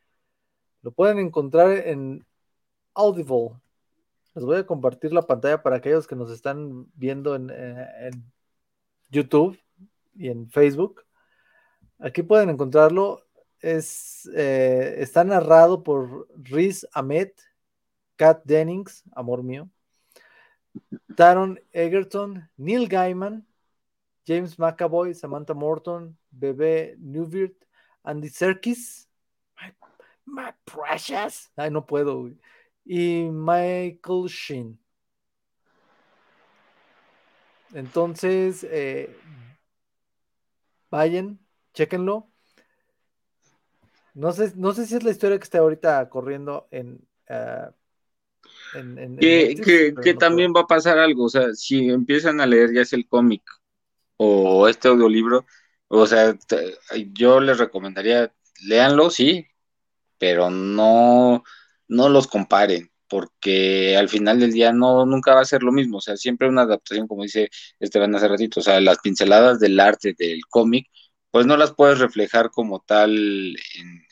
[0.81, 2.25] lo pueden encontrar en
[2.95, 3.51] Audible,
[4.33, 8.31] les voy a compartir la pantalla para aquellos que nos están viendo en, eh, en
[9.11, 9.59] YouTube
[10.15, 11.03] y en Facebook.
[11.99, 13.23] Aquí pueden encontrarlo.
[13.59, 17.31] Es, está narrado por Riz Ahmed,
[18.15, 19.69] Kat Dennings, amor mío,
[21.15, 23.45] Taron Egerton, Neil Gaiman,
[24.25, 27.55] James McAvoy, Samantha Morton, Bebe Newbert,
[28.03, 29.07] Andy Serkis,
[30.25, 32.29] my, precious, ay no puedo,
[32.85, 34.79] y Michael Sheen.
[37.73, 39.15] Entonces, eh,
[40.89, 41.39] vayan,
[41.73, 42.29] chéquenlo.
[44.13, 47.07] No sé, no sé si es la historia que está ahorita corriendo en.
[49.19, 53.07] Que, también va a pasar algo, o sea, si empiezan a leer ya es el
[53.07, 53.43] cómic
[54.17, 55.45] o este audiolibro,
[55.87, 56.35] o sea,
[57.13, 58.33] yo les recomendaría,
[58.65, 59.47] léanlo, sí,
[60.17, 61.43] pero no,
[61.87, 65.97] no los comparen, porque al final del día no, nunca va a ser lo mismo,
[65.97, 67.49] o sea, siempre una adaptación, como dice
[67.79, 70.87] Esteban hace ratito, o sea, las pinceladas del arte del cómic
[71.31, 74.07] pues no las puedes reflejar como tal en,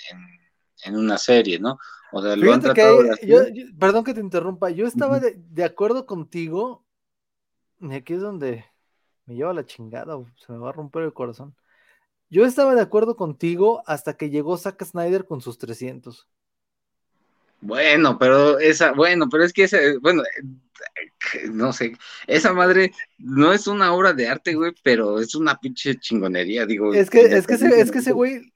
[0.94, 1.80] una serie, ¿no?
[2.12, 6.86] O sea, lo han tratado de perdón que te interrumpa, yo estaba de, acuerdo contigo,
[7.80, 8.66] y aquí es donde
[9.26, 11.56] me lleva la chingada, se me va a romper el corazón.
[12.30, 16.28] Yo estaba de acuerdo contigo hasta que llegó Zack Snyder con sus 300.
[17.62, 20.24] Bueno, pero esa, bueno, pero es que esa, bueno,
[21.52, 25.96] no sé, esa madre no es una obra de arte, güey, pero es una pinche
[26.00, 26.94] chingonería, digo.
[26.94, 28.54] Es que, es que, ese, es que ese güey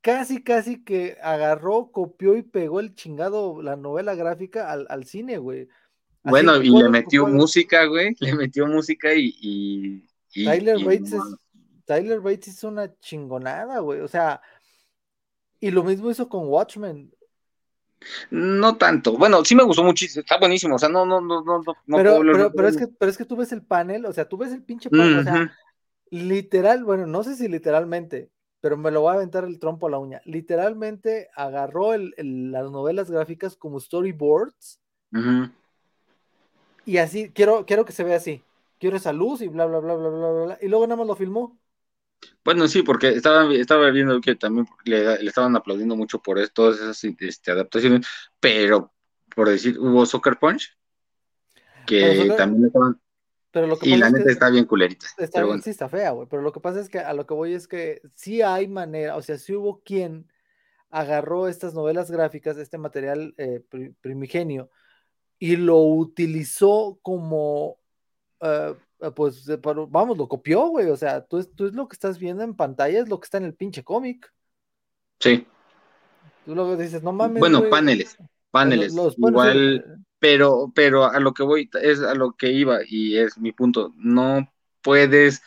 [0.00, 5.68] casi, casi que agarró, copió y pegó el chingado, la novela gráfica al, cine, güey.
[6.22, 10.06] bueno, y le metió música, güey, le metió música y...
[10.32, 11.22] Tyler, Bates es,
[11.84, 14.40] Tyler Bates es una chingonada, güey, o sea,
[15.58, 17.12] y lo mismo hizo con Watchmen.
[18.30, 19.18] No tanto.
[19.18, 20.22] Bueno, sí me gustó muchísimo.
[20.22, 20.76] Está buenísimo.
[20.76, 21.62] O sea, no, no, no, no.
[21.62, 24.26] no pero, pero, pero, es que, pero es que tú ves el panel, o sea,
[24.26, 25.52] tú ves el pinche panel, o sea,
[26.10, 28.30] literal, bueno, no sé si literalmente,
[28.60, 30.20] pero me lo voy a aventar el trompo a la uña.
[30.24, 32.14] Literalmente agarró el,
[32.52, 34.80] las novelas gráficas como storyboards.
[36.84, 38.42] Y así, quiero, quiero que se vea así.
[38.78, 40.58] Quiero esa luz y bla, bla, bla, bla, bla, bla.
[40.60, 41.58] Y luego nada más lo filmó.
[42.44, 47.02] Bueno, sí, porque estaba, estaba viendo que también le, estaban aplaudiendo mucho por todas esas
[47.18, 48.06] este, adaptaciones,
[48.38, 48.92] pero
[49.34, 50.76] por decir, hubo Soccer Punch,
[51.86, 53.00] que también estaban...
[53.50, 55.06] Pero lo que y la neta está bien culerita.
[55.18, 57.34] Está bien, sí está fea, güey, pero lo que pasa es que a lo que
[57.34, 60.30] voy es que sí hay manera, o sea, sí hubo quien
[60.90, 63.62] agarró estas novelas gráficas, este material eh,
[64.00, 64.70] primigenio,
[65.38, 67.78] y lo utilizó como
[68.40, 69.46] uh, Ah, pues
[69.88, 70.90] vamos, lo copió, güey.
[70.90, 73.38] O sea, tú, tú es lo que estás viendo en pantalla, es lo que está
[73.38, 74.32] en el pinche cómic.
[75.18, 75.46] Sí.
[76.44, 77.40] Tú luego dices, no mames.
[77.40, 78.16] Bueno, paneles,
[78.50, 78.92] paneles.
[78.92, 83.52] igual, pero, pero a lo que voy, es a lo que iba y es mi
[83.52, 83.94] punto.
[83.96, 84.52] No
[84.82, 85.42] puedes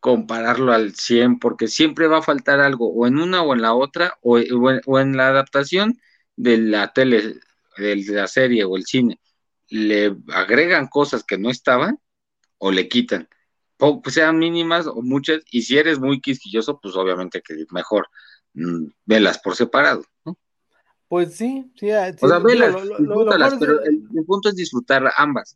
[0.00, 3.74] compararlo al 100 porque siempre va a faltar algo, o en una o en la
[3.74, 6.00] otra, o, en la adaptación
[6.36, 7.36] de la tele,
[7.78, 9.20] de la serie o el cine.
[9.68, 11.98] Le agregan cosas que no estaban
[12.58, 13.28] o le quitan,
[13.78, 18.08] o sean mínimas o muchas, y si eres muy quisquilloso, pues obviamente que mejor
[18.54, 20.04] mm, velas por separado.
[21.12, 21.90] Pues sí, sí.
[21.90, 25.54] Ah, o sea, velas, disfrútalas, pero el, punto es disfrutar ambas.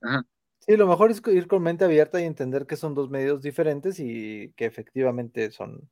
[0.59, 3.99] Sí, lo mejor es ir con mente abierta y entender que son dos medios diferentes
[3.99, 5.89] y que efectivamente son.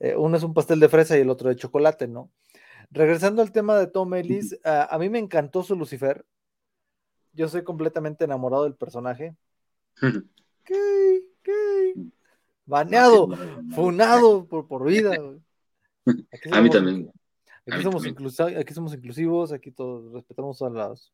[0.00, 2.30] Eh, uno es un pastel de fresa y el otro de chocolate, ¿no?
[2.90, 6.26] Regresando al tema de Tom Ellis, ah, a mí me encantó su Lucifer.
[7.32, 9.34] Yo soy completamente enamorado del personaje.
[10.62, 11.22] ¿Qué?
[11.42, 11.94] ¿Qué?
[12.66, 13.30] Baneado,
[13.74, 15.16] funado por, por vida.
[16.52, 17.10] a mí también.
[17.66, 21.12] Aquí, somos aquí somos inclusivos, aquí todos respetamos a, las,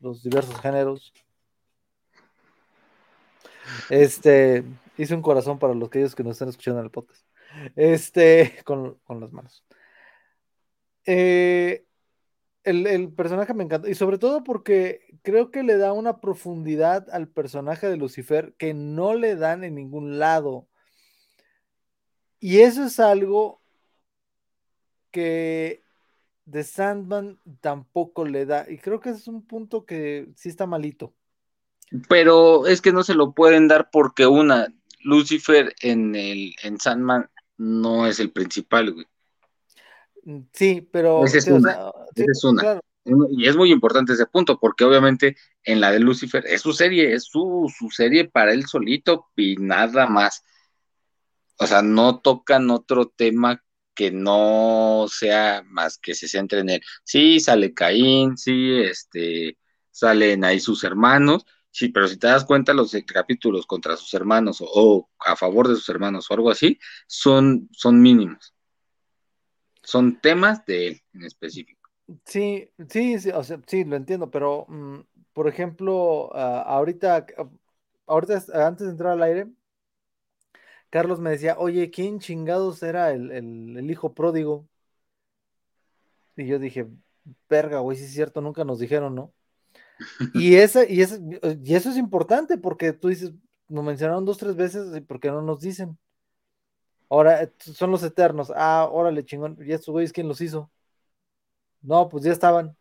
[0.00, 1.12] los diversos géneros.
[3.90, 4.64] Este,
[4.96, 7.24] hice un corazón para los que que nos están escuchando en el podcast.
[7.76, 9.64] Este, con, con las manos.
[11.06, 11.84] Eh,
[12.64, 13.88] el, personaje me encanta.
[13.88, 18.74] Y sobre todo porque creo que le da una profundidad al personaje de Lucifer que
[18.74, 20.66] no le dan en ningún lado.
[22.40, 23.62] Y eso es algo
[25.14, 25.84] que
[26.44, 28.66] de Sandman tampoco le da.
[28.68, 31.14] Y creo que es un punto que sí está malito.
[32.08, 34.66] Pero es que no se lo pueden dar porque una,
[35.04, 39.06] Lucifer en el en Sandman no es el principal, güey.
[40.24, 41.24] Mm, sí, pero.
[41.24, 41.92] Esa es una.
[42.16, 42.80] es una.
[43.30, 47.12] Y es muy importante ese punto, porque obviamente en la de Lucifer es su serie,
[47.12, 50.42] es su, su serie para él solito y nada más.
[51.58, 53.63] O sea, no tocan otro tema
[53.94, 56.82] que no sea más que se centre en él.
[57.04, 59.58] Sí, sale Caín, sí, este,
[59.90, 64.58] salen ahí sus hermanos, sí, pero si te das cuenta, los capítulos contra sus hermanos
[64.60, 68.54] o, a favor de sus hermanos o algo así, son, son mínimos
[69.84, 71.88] son temas de él en específico.
[72.24, 75.00] Sí, sí, sí, o sea, sí, lo entiendo, pero mm,
[75.32, 77.26] por ejemplo, ah, ahorita,
[78.06, 79.46] ahorita antes de entrar al aire,
[80.94, 84.68] Carlos me decía, oye, ¿quién chingados era el, hijo pródigo?
[86.36, 86.86] Y yo dije,
[87.48, 89.34] verga, güey, sí es cierto, nunca nos dijeron, ¿no?
[90.34, 91.18] Y, esa, y, esa,
[91.64, 93.32] y eso es importante porque tú dices,
[93.66, 95.98] nos mencionaron dos, tres veces, ¿y por qué no nos dicen?
[97.08, 98.52] Ahora son los eternos.
[98.54, 99.58] Ah, órale, chingón.
[99.66, 100.70] ¿Y estos güeyes quién los hizo?
[101.82, 102.76] No, pues ya estaban.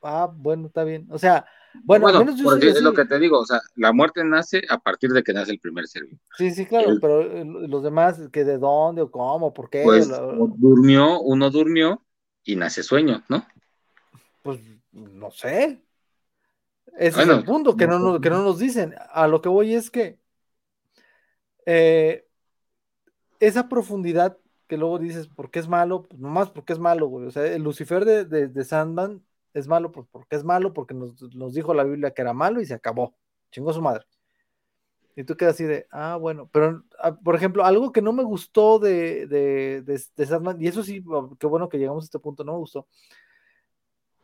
[0.00, 1.08] Ah, bueno, está bien.
[1.10, 1.44] O sea,
[1.84, 4.78] bueno, al menos yo es lo que te digo, o sea, la muerte nace a
[4.78, 6.02] partir de que nace el primer ser
[6.36, 9.82] Sí, sí, claro, pero eh, los demás, que de dónde o cómo, por qué.
[9.84, 10.08] Pues
[10.56, 12.02] durmió, uno durmió
[12.44, 13.46] y nace sueño, ¿no?
[14.42, 14.60] Pues
[14.92, 15.82] no sé.
[16.98, 18.94] Ese es el punto que no, que no nos dicen.
[19.10, 20.18] A lo que voy es que
[21.66, 22.26] eh,
[23.40, 26.04] esa profundidad que luego dices, ¿por qué es malo?
[26.04, 27.26] Pues nomás porque es malo, güey.
[27.26, 29.22] O sea, el Lucifer de, de, Sandman
[29.54, 32.66] es malo pues porque es malo, porque nos, dijo la Biblia que era malo y
[32.66, 33.14] se acabó.
[33.50, 34.04] Chingó su madre.
[35.14, 38.22] Y tú quedas así de, ah, bueno, pero, ah, por ejemplo, algo que no me
[38.22, 42.44] gustó de, de, Sandman, y eso sí, oh, qué bueno que llegamos a este punto,
[42.44, 42.86] no me gustó.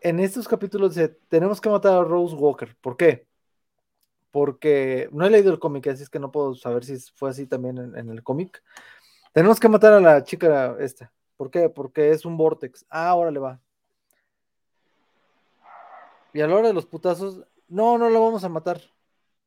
[0.00, 2.74] En estos capítulos dice, tenemos que matar a Rose Walker.
[2.80, 3.26] ¿Por qué?
[4.30, 7.46] Porque no he leído el cómic, así es que no puedo saber si fue así
[7.46, 8.62] también en el cómic.
[9.32, 11.12] Tenemos que matar a la chica esta.
[11.36, 11.68] ¿Por qué?
[11.68, 12.84] Porque es un vortex.
[12.90, 13.60] Ah, ahora le va.
[16.32, 18.80] Y a la hora de los putazos, no, no lo vamos a matar,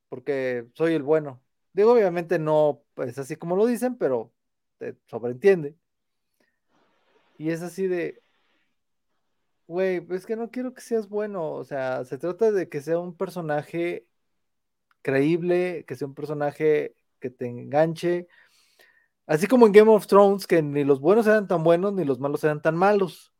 [0.10, 1.42] porque soy el bueno.
[1.74, 4.32] Digo, obviamente no es así como lo dicen, pero
[4.78, 5.76] te sobreentiende.
[7.38, 8.22] Y es así de,
[9.68, 13.00] güey, es que no quiero que seas bueno, o sea, se trata de que sea
[13.00, 14.06] un personaje
[15.02, 18.28] creíble, que sea un personaje que te enganche,
[19.26, 22.20] así como en Game of Thrones, que ni los buenos eran tan buenos ni los
[22.20, 23.31] malos eran tan malos.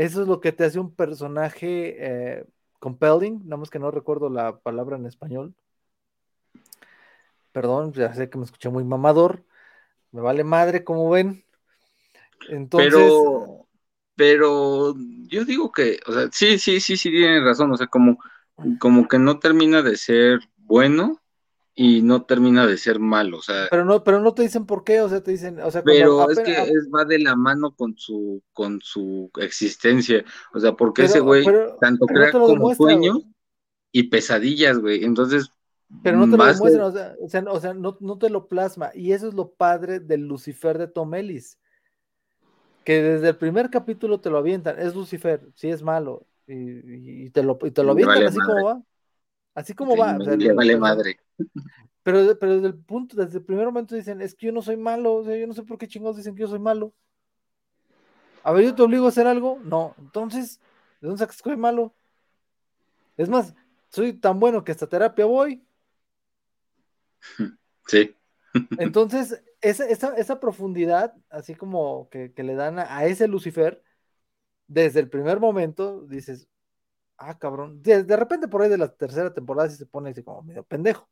[0.00, 2.44] Eso es lo que te hace un personaje eh,
[2.78, 5.54] compelling, nada más que no recuerdo la palabra en español.
[7.52, 9.44] Perdón, ya sé que me escuché muy mamador.
[10.10, 11.44] Me vale madre, como ven.
[12.48, 12.94] Entonces.
[12.94, 13.66] Pero,
[14.14, 14.94] pero
[15.28, 17.70] yo digo que, o sea, sí, sí, sí, sí, tiene razón.
[17.70, 18.16] O sea, como,
[18.78, 21.20] como que no termina de ser bueno
[21.74, 23.68] y no termina de ser malo, o sea.
[23.70, 26.30] Pero no, pero no te dicen por qué, o sea, te dicen, o sea, pero
[26.30, 26.54] es que
[26.94, 31.44] va de la mano con su, con su existencia, o sea, porque ese güey
[31.80, 33.20] tanto crea como sueño
[33.92, 35.50] y pesadillas, güey, entonces.
[36.02, 37.16] Pero no te lo demuestran, o sea,
[37.48, 40.86] o sea, no, no, te lo plasma, y eso es lo padre del Lucifer de
[40.86, 41.58] Tom Ellis,
[42.84, 47.42] que desde el primer capítulo te lo avientan, es Lucifer, sí es malo, y, te
[47.42, 48.82] lo, y te lo avientan así como va.
[49.60, 50.16] Así como va.
[50.16, 51.20] le vale madre.
[52.02, 54.78] Pero, pero desde el punto, desde el primer momento dicen, es que yo no soy
[54.78, 56.94] malo, o sea, yo no sé por qué chingados dicen que yo soy malo.
[58.42, 59.60] A ver, yo te obligo a hacer algo.
[59.62, 60.60] No, entonces,
[61.00, 61.94] ¿de dónde sacas que soy malo?
[63.18, 63.54] Es más,
[63.90, 65.62] soy tan bueno que hasta terapia voy.
[67.86, 68.14] Sí.
[68.78, 73.82] Entonces, esa, esa, esa profundidad, así como que, le dan a, ese Lucifer,
[74.68, 76.48] desde el primer momento dices,
[77.20, 77.82] ah, cabrón.
[77.82, 80.64] De, de, repente por ahí de la tercera temporada sí se pone así como medio
[80.64, 81.08] pendejo.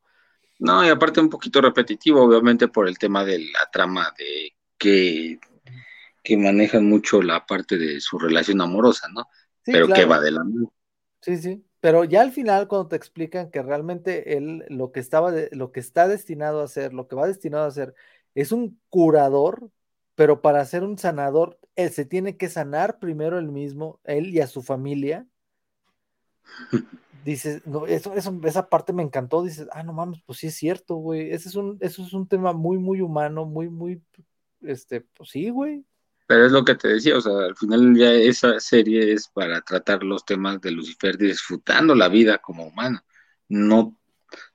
[0.58, 5.38] No, y aparte un poquito repetitivo, obviamente por el tema de la trama de que,
[6.22, 9.28] que manejan mucho la parte de su relación amorosa, ¿no?
[9.64, 10.72] Pero que va de la mano.
[11.20, 11.64] Sí, sí.
[11.80, 15.78] Pero ya al final, cuando te explican que realmente él lo que estaba lo que
[15.78, 17.94] está destinado a hacer, lo que va destinado a hacer,
[18.34, 19.70] es un curador,
[20.16, 24.40] pero para ser un sanador, él se tiene que sanar primero él mismo, él y
[24.40, 25.26] a su familia.
[27.24, 30.54] Dices, no, eso, eso, esa parte me encantó, dices, ah, no mames, pues sí es
[30.54, 34.02] cierto, güey, ese es un, eso es un tema muy, muy humano, muy, muy,
[34.62, 35.84] este, pues sí, güey.
[36.26, 39.62] Pero es lo que te decía, o sea, al final ya esa serie es para
[39.62, 43.00] tratar los temas de Lucifer disfrutando la vida como humano,
[43.48, 43.98] no,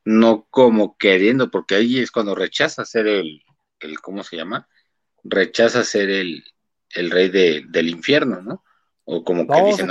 [0.05, 3.41] no como queriendo, porque ahí es cuando rechaza ser el,
[3.79, 4.67] el ¿cómo se llama?
[5.23, 6.43] Rechaza ser el,
[6.91, 8.63] el rey de, del infierno, ¿no?
[9.05, 9.89] O como que dicen,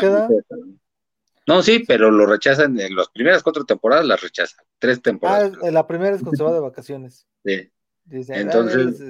[1.47, 4.65] no, sí, pero lo rechazan en las primeras cuatro temporadas, las rechazan.
[4.79, 5.53] Tres temporadas.
[5.63, 7.27] Ah, la primera es cuando se va de vacaciones.
[7.45, 7.71] Sí.
[8.11, 9.01] Entonces.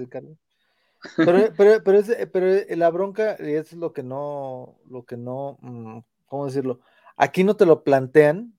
[1.17, 5.59] pero, pero, pero, es, pero la bronca, y es lo que no, lo que no,
[5.61, 6.81] mm, ¿cómo decirlo?
[7.17, 8.55] Aquí no te lo plantean.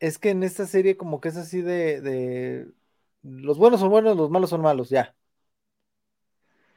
[0.00, 2.68] Es que en esta serie como que es así de, de
[3.22, 5.14] los buenos son buenos, los malos son malos, ya.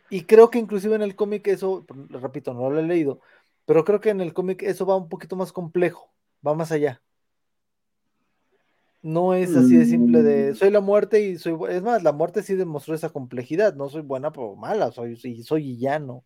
[0.10, 3.22] Y creo que inclusive en el cómic eso, repito, no lo he leído,
[3.66, 6.14] pero creo que en el cómic eso va un poquito más complejo,
[6.46, 7.02] va más allá.
[9.04, 10.56] No es así de simple de mm.
[10.56, 14.02] soy la muerte y soy es más, la muerte sí demostró esa complejidad, no soy
[14.02, 16.24] buena o mala, soy, soy y ya no.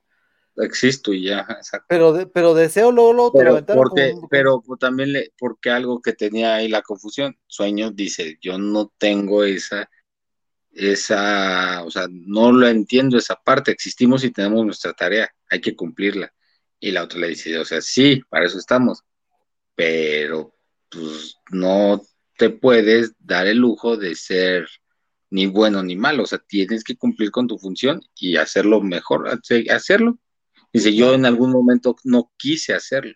[0.57, 1.85] Existo y ya, exacto.
[1.89, 6.69] Pero, pero deseo luego, luego pero, porque, pero también le, porque algo que tenía ahí
[6.69, 9.89] la confusión, sueño dice, yo no tengo esa,
[10.71, 15.75] esa, o sea, no lo entiendo esa parte, existimos y tenemos nuestra tarea, hay que
[15.75, 16.33] cumplirla.
[16.79, 19.03] Y la otra le dice, o sea, sí, para eso estamos,
[19.75, 20.55] pero
[20.89, 22.01] pues no
[22.37, 24.67] te puedes dar el lujo de ser
[25.29, 29.27] ni bueno ni malo, o sea, tienes que cumplir con tu función y hacerlo mejor,
[29.69, 30.19] hacerlo.
[30.71, 33.15] Dice, yo en algún momento no quise hacerlo.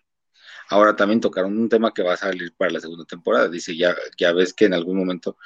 [0.68, 3.48] Ahora también tocaron un tema que va a salir para la segunda temporada.
[3.48, 5.36] Dice, ya, ya ves que en algún momento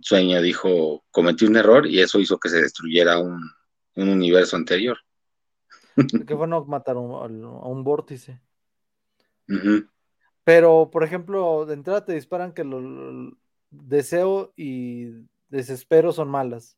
[0.00, 3.40] Sueño dijo, cometí un error y eso hizo que se destruyera un,
[3.96, 4.98] un universo anterior.
[5.94, 8.40] Que fue no matar a un vórtice.
[10.44, 13.36] Pero, por ejemplo, de entrada te disparan que lo,
[13.70, 16.76] deseo y desespero son malas.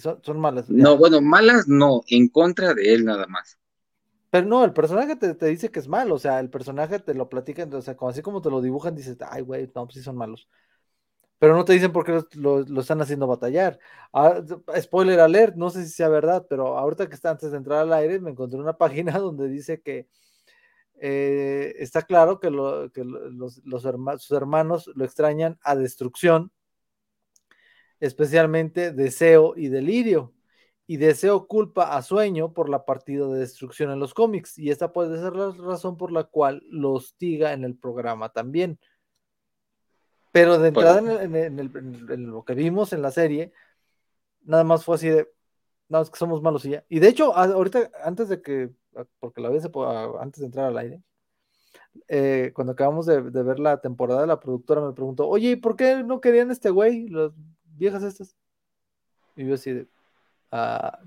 [0.00, 0.68] son, son, malas.
[0.68, 3.58] No, bueno, malas no, en contra de él nada más.
[4.30, 7.28] Pero no, el personaje te, dice que es malo, o sea, el personaje te lo
[7.28, 10.02] platica, o sea, como, así como te lo dibujan, dices, ay, güey, no, pues sí
[10.02, 10.48] son malos
[11.38, 13.78] pero no te dicen por qué lo, están haciendo batallar.
[14.12, 14.42] Ah,
[14.80, 17.92] spoiler alert, no sé si sea verdad, pero ahorita que está antes de entrar al
[17.92, 20.08] aire, me encontré una página donde dice que
[21.00, 22.90] eh, está claro que, los,
[24.18, 26.52] sus hermanos lo extrañan a destrucción,
[28.00, 30.32] especialmente deseo y delirio.
[30.86, 34.92] y Deseo culpa a Sueño por la partida de destrucción en los cómics, y esta
[34.92, 38.78] puede ser la razón por la cual lo hostiga en el programa también.
[40.34, 43.52] Pero de entrada en, lo que vimos en la serie,
[44.42, 45.30] nada más fue así de,
[45.88, 46.84] no, es que somos malos y ya.
[46.88, 48.72] Y de hecho, ahorita, antes de que,
[49.20, 49.64] porque la vez
[50.18, 51.02] antes de entrar al aire,
[52.08, 56.02] eh, cuando acabamos de, ver la temporada, la productora me preguntó, oye, ¿y por qué
[56.02, 57.30] no querían este güey, las
[57.76, 58.34] viejas estas?
[59.36, 59.88] Y yo así de,
[60.50, 60.98] ah,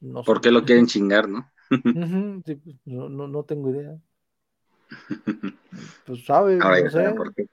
[0.00, 1.50] no ¿Por qué lo quieren chingar, no?
[2.44, 3.98] Pues, no, no, tengo idea.
[6.04, 7.48] Pues sabes, no sé.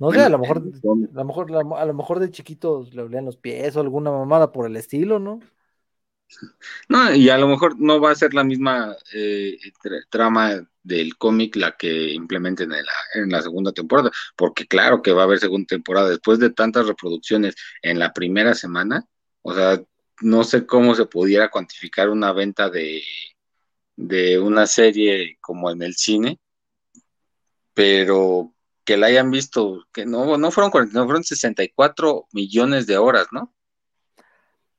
[0.00, 3.26] No sé, a lo mejor, a lo mejor, a lo mejor de chiquitos le olían
[3.26, 5.40] los pies o alguna mamada por el estilo, ¿no?
[6.88, 9.58] No, y a lo mejor no va a ser la misma eh,
[10.08, 15.12] trama del cómic la que implementen en la, en la segunda temporada, porque claro que
[15.12, 19.04] va a haber segunda temporada después de tantas reproducciones en la primera semana,
[19.42, 19.82] o sea,
[20.22, 23.02] no sé cómo se pudiera cuantificar una venta de,
[23.96, 26.38] de una serie como en el cine,
[27.74, 28.54] pero
[28.90, 33.54] que la hayan visto, que no, no fueron 49, fueron 64 millones de horas, ¿no?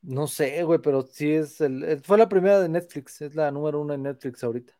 [0.01, 3.79] No sé, güey, pero sí es el, fue la primera de Netflix, es la número
[3.79, 4.73] uno en Netflix ahorita.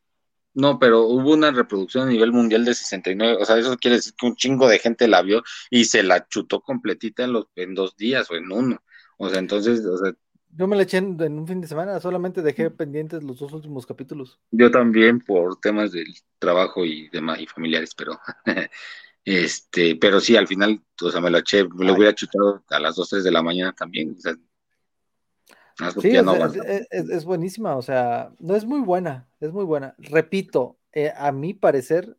[0.54, 4.14] No, pero hubo una reproducción a nivel mundial de 69, o sea, eso quiere decir
[4.18, 7.74] que un chingo de gente la vio y se la chutó completita en, los, en
[7.74, 8.84] dos días o en uno.
[9.16, 10.14] O sea, entonces, o sea...
[10.58, 13.86] Yo me la eché en, un fin de semana, solamente dejé pendientes los dos últimos
[13.86, 14.42] capítulos.
[14.52, 18.20] Yo también por temas del trabajo y demás y familiares, pero
[19.26, 22.80] este, pero sí, al final, o sea, me la eché, me lo hubiera chutado a
[22.80, 24.36] las dos, tres de la mañana también, o sea,
[26.00, 26.12] Sí,
[26.92, 29.96] es, buenísima, o sea, no es muy buena, es muy buena.
[29.98, 32.18] Repito, eh, a mi parecer,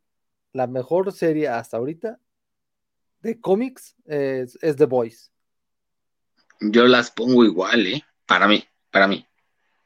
[0.53, 2.19] la mejor serie hasta ahorita
[3.21, 5.31] de cómics es, The Voice.
[6.61, 8.03] Yo las pongo igual, ¿eh?
[8.27, 9.27] Para mí, para mí,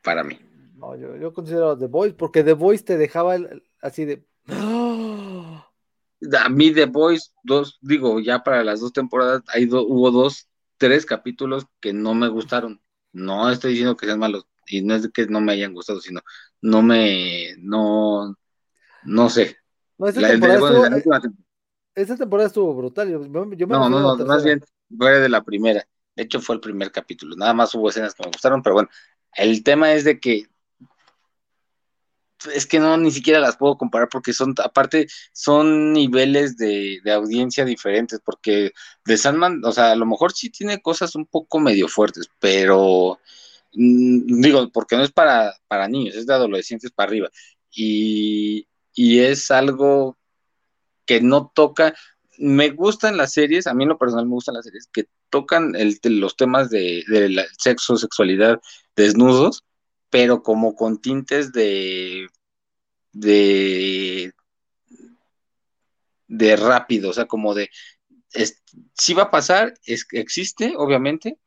[0.02, 0.38] para mí.
[0.74, 3.36] No, yo, considero The Voice, porque The Voice te dejaba
[3.80, 4.26] así de...
[6.42, 10.48] A mí The Voice, dos, digo, ya para las dos temporadas, hay hubo dos,
[10.78, 12.80] tres capítulos que no me gustaron
[13.16, 16.20] no estoy diciendo que sean malos, y no es que no me hayan gustado, sino
[16.60, 18.36] no me, no,
[19.04, 19.56] no sé.
[19.98, 20.58] No, esta, temporada,
[22.46, 23.08] estuvo, brutal.
[23.08, 23.18] Yo,
[23.66, 24.62] no, no, no, más bien
[24.96, 25.86] fue de la primera.
[26.14, 27.34] De hecho, fue el primer capítulo.
[27.36, 28.90] Nada más hubo escenas que me gustaron, pero bueno,
[29.34, 30.46] el tema es de que
[32.54, 37.12] es que no, ni siquiera las puedo comparar porque son, aparte, son niveles de, de,
[37.12, 38.72] audiencia diferentes, porque
[39.04, 43.18] de Sandman, o sea, a lo mejor sí tiene cosas un poco medio fuertes, pero
[43.74, 47.30] mm, digo, porque no es para, para niños, es de adolescentes para arriba,
[47.70, 50.16] y, y es algo
[51.06, 51.94] que no toca,
[52.38, 55.74] me gustan las series, a mí en lo personal me gustan las series que tocan
[55.76, 58.60] el, los temas de, de sexo, sexualidad,
[58.94, 59.64] desnudos,
[60.10, 62.28] pero como con tintes de
[63.20, 64.32] de
[66.28, 67.70] de rápido, o sea, como de
[68.94, 71.38] si va a pasar, es existe, obviamente,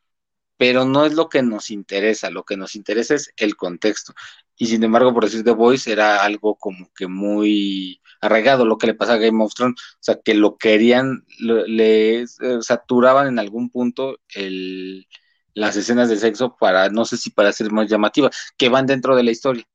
[0.58, 4.14] pero no es lo que nos interesa, lo que nos interesa es el contexto.
[4.58, 8.88] Y sin embargo, por decir The Voice era algo como que muy arraigado, lo que
[8.88, 12.28] le pasa a Game of Thrones, o sea, que lo querían, le, eh,
[12.62, 15.08] saturaban en algún punto el,
[15.54, 19.16] las escenas de sexo para, no sé si para ser más llamativas, que van dentro
[19.16, 19.66] de la historia,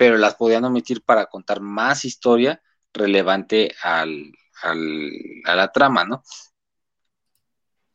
[0.00, 4.32] pero las podían omitir para contar más historia relevante al,
[4.62, 6.22] a la trama, ¿no?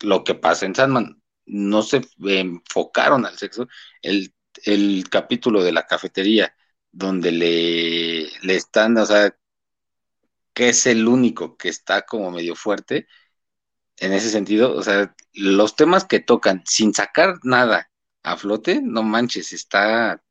[0.02, 3.68] Lo que pasa en Sandman, no se enfocaron al sexo.
[4.04, 4.36] El,
[4.66, 6.56] el capítulo de la cafetería,
[6.92, 9.36] donde le, le están, o sea,
[10.54, 13.08] que es el único que está como medio fuerte,
[13.98, 17.90] en ese sentido, o sea, los temas que tocan sin sacar nada
[18.22, 20.22] a flote, no manches, está...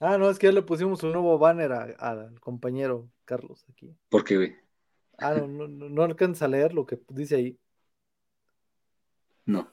[0.00, 3.94] ah, no, es que ya le pusimos un nuevo banner al compañero Carlos aquí.
[4.08, 4.56] ¿Por qué, güey?
[5.18, 7.58] Ah, no, no, no alcanza a leer lo que dice ahí.
[9.46, 9.72] No.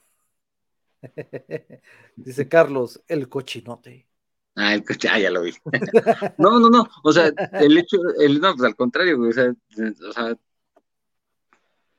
[2.15, 4.07] dice Carlos, el cochinote.
[4.55, 5.53] Ah, el ah, ya lo vi.
[6.37, 10.13] no, no, no, o sea, el hecho, el, no, pues al contrario, o sea, o
[10.13, 10.37] sea,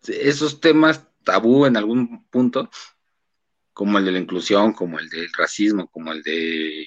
[0.08, 2.70] esos temas tabú en algún punto,
[3.76, 6.86] como el de la inclusión, como el del racismo, como el de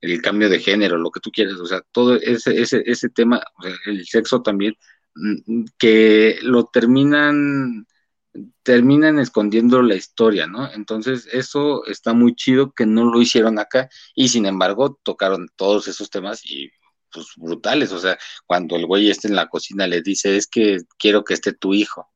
[0.00, 3.42] el cambio de género, lo que tú quieras, o sea, todo ese, ese, ese tema,
[3.58, 4.74] o sea, el sexo también,
[5.14, 7.86] mm, que lo terminan
[8.62, 10.72] terminan escondiendo la historia, ¿no?
[10.72, 15.88] Entonces, eso está muy chido que no lo hicieron acá y sin embargo tocaron todos
[15.88, 16.70] esos temas y
[17.12, 18.16] pues brutales, o sea,
[18.46, 21.74] cuando el güey esté en la cocina le dice, es que quiero que esté tu
[21.74, 22.08] hijo.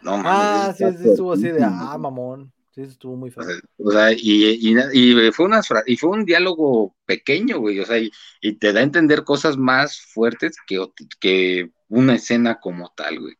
[0.00, 0.24] no mames.
[0.24, 2.55] Ah, sí, sí, estuvo así de, ah, mamón.
[2.76, 3.42] Sí, estuvo muy feo.
[3.78, 8.10] O sea, y, y, fue una, y fue un diálogo pequeño, güey, o sea, y,
[8.58, 10.86] te da a entender cosas más fuertes que,
[11.18, 13.34] que una escena como tal, güey.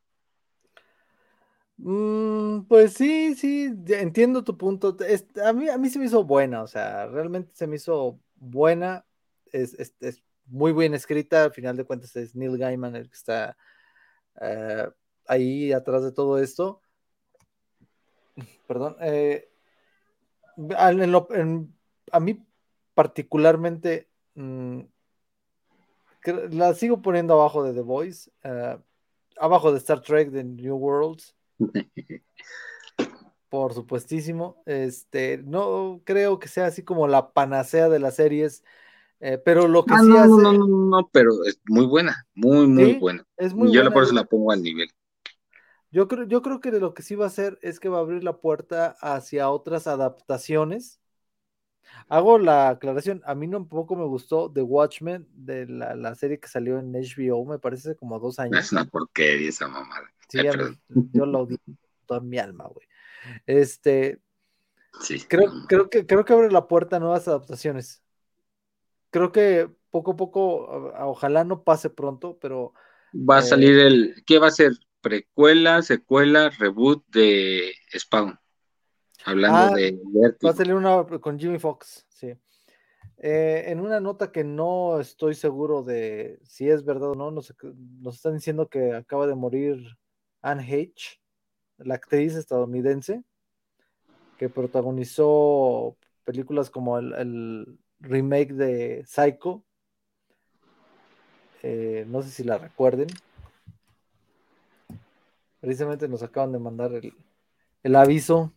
[1.76, 4.96] Mm, pues sí, sí, entiendo tu punto.
[5.44, 9.04] a, mí, a mí se me hizo buena, o sea, realmente se me hizo buena.
[9.52, 13.54] Es, es, muy bien escrita, al final de cuentas es Neil Gaiman el que está
[14.40, 14.88] eh,
[15.26, 16.80] ahí atrás de todo esto.
[18.66, 18.96] Perdón.
[19.00, 19.48] Eh,
[22.12, 22.46] a mí
[22.94, 24.80] particularmente mm,
[26.50, 28.78] la sigo poniendo abajo de The Voice, eh,
[29.38, 31.34] abajo de Star Trek, de New Worlds.
[33.48, 34.62] Por supuestísimo.
[34.66, 38.64] Este, no creo que sea así como la panacea de las series.
[39.20, 40.28] Eh, pero lo que ah, sí no, hace...
[40.28, 43.24] no, no, no, pero es muy buena, muy, muy buena.
[43.36, 44.90] Es muy Yo por eso la pongo al nivel.
[45.96, 48.00] Yo creo, yo creo que lo que sí va a hacer es que va a
[48.02, 51.00] abrir la puerta hacia otras adaptaciones.
[52.08, 56.38] Hago la aclaración, a mí no un poco me gustó The Watchmen, de la, serie
[56.38, 58.58] que salió en HBO, me parece como dos años.
[58.58, 60.12] Es una porquería esa mamada.
[60.28, 60.40] Sí,
[61.14, 61.56] yo lo odio
[62.04, 62.86] toda mi alma, güey.
[63.46, 64.20] Este,
[65.00, 65.24] sí.
[65.26, 68.02] Creo, creo, que, creo que abre la puerta a nuevas adaptaciones.
[69.08, 72.74] Creo que poco a poco, ojalá no pase pronto, pero...
[73.14, 74.24] Va a salir eh, el...
[74.26, 74.72] ¿Qué va a ser?
[75.06, 78.36] Precuela, secuela, reboot de Spawn.
[79.24, 79.96] Hablando ah, de,
[80.44, 82.34] Va a salir una con Jimmy Fox, sí.
[83.18, 87.54] Eh, en una nota que no estoy seguro de si es verdad o no, nos,
[88.12, 89.78] están diciendo que acaba de morir
[90.42, 91.20] Anne H.,
[91.78, 93.22] la actriz estadounidense,
[94.38, 99.62] que protagonizó películas como el, remake de Psycho.
[101.62, 103.06] Eh, no sé si la recuerden.
[105.60, 106.92] Precisamente nos acaban de mandar
[107.82, 108.52] el, aviso.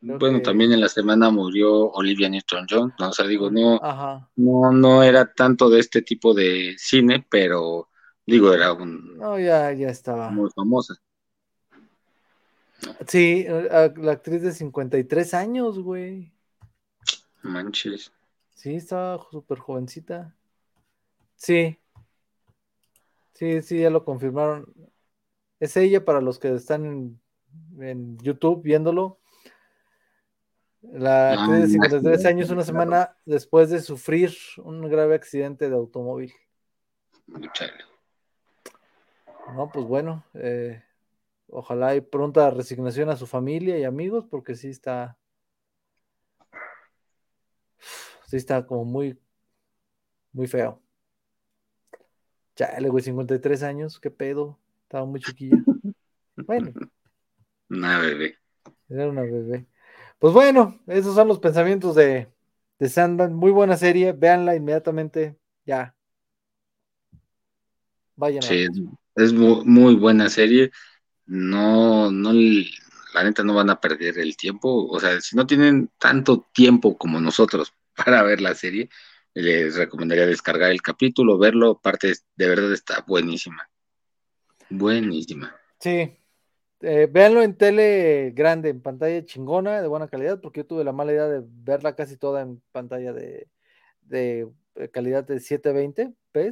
[0.00, 3.08] bueno, también en la semana murió Olivia Newton-John, ¿no?
[3.08, 3.80] o sea, digo, no,
[4.36, 7.88] no, no era tanto de este tipo de cine, pero
[8.26, 10.94] digo, era un, no, ya, ya estaba muy famosa.
[13.06, 16.32] Sí, la actriz de 53 años, güey.
[17.42, 18.12] Manches.
[18.54, 20.34] Sí, estaba súper jovencita.
[21.36, 21.78] Sí,
[23.32, 24.72] Sí, sí, ya lo confirmaron.
[25.58, 27.18] Es ella para los que están
[27.78, 29.18] en, YouTube viéndolo.
[30.82, 35.76] La ah, actriz de 53 años, una semana después de sufrir un grave accidente de
[35.76, 36.32] automóvil.
[39.54, 40.82] No, pues bueno, eh,
[41.48, 45.16] ojalá hay pronta resignación a su familia y amigos, porque sí está,
[48.26, 49.18] sí está como muy,
[50.32, 50.81] muy feo.
[52.54, 54.58] Chale, güey, 53 años, qué pedo.
[54.84, 55.58] Estaba muy chiquilla.
[56.36, 56.72] Bueno.
[57.70, 58.36] Una bebé.
[58.90, 59.66] Era una bebé.
[60.18, 62.28] Pues bueno, esos son los pensamientos de,
[62.78, 63.32] de Sandman.
[63.32, 65.38] Muy buena serie, véanla inmediatamente.
[65.64, 65.94] Ya.
[68.14, 68.42] Vayan.
[68.42, 68.66] Sí,
[69.16, 70.70] es muy, buena serie.
[71.24, 74.86] No, no, la neta no van a perder el tiempo.
[74.86, 78.90] O sea, si no tienen tanto tiempo como nosotros para ver la serie,
[79.34, 83.68] les recomendaría descargar el capítulo, verlo, parte de verdad está buenísima.
[84.68, 85.54] Buenísima.
[85.78, 86.18] Sí.
[86.80, 90.92] Eh, véanlo en tele grande, en pantalla chingona, de buena calidad, porque yo tuve la
[90.92, 93.48] mala idea de verla casi toda en pantalla de,
[94.02, 96.50] de eh, calidad de 720 p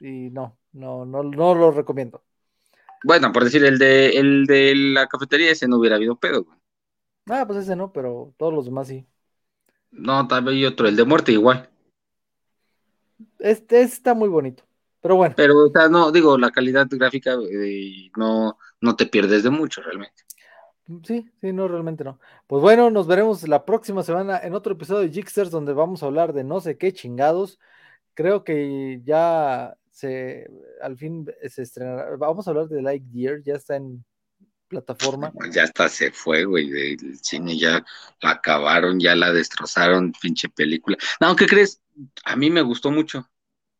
[0.00, 2.22] Y no, no, no, no lo recomiendo.
[3.04, 6.46] Bueno, por decir, el de, el de la cafetería ese no hubiera habido pedo.
[7.26, 9.06] Ah, pues ese no, pero todos los demás sí.
[9.90, 11.68] No, tal hay otro, el de muerte igual.
[13.38, 14.64] Este, está muy bonito,
[15.00, 15.34] pero bueno.
[15.36, 19.82] Pero, o sea, no, digo, la calidad gráfica eh, no, no te pierdes de mucho
[19.82, 20.22] realmente.
[21.04, 22.18] Sí, sí, no, realmente no.
[22.46, 26.06] Pues bueno, nos veremos la próxima semana en otro episodio de Jixers donde vamos a
[26.06, 27.58] hablar de no sé qué chingados.
[28.14, 30.48] Creo que ya se,
[30.80, 32.16] al fin se estrenará.
[32.16, 34.02] Vamos a hablar de Lightyear, ya está en
[34.68, 35.32] plataforma.
[35.52, 37.84] Ya hasta se fue, güey, del cine, ya
[38.20, 40.96] la acabaron, ya la destrozaron, pinche película.
[41.20, 41.80] No, ¿qué crees?
[42.24, 43.28] A mí me gustó mucho.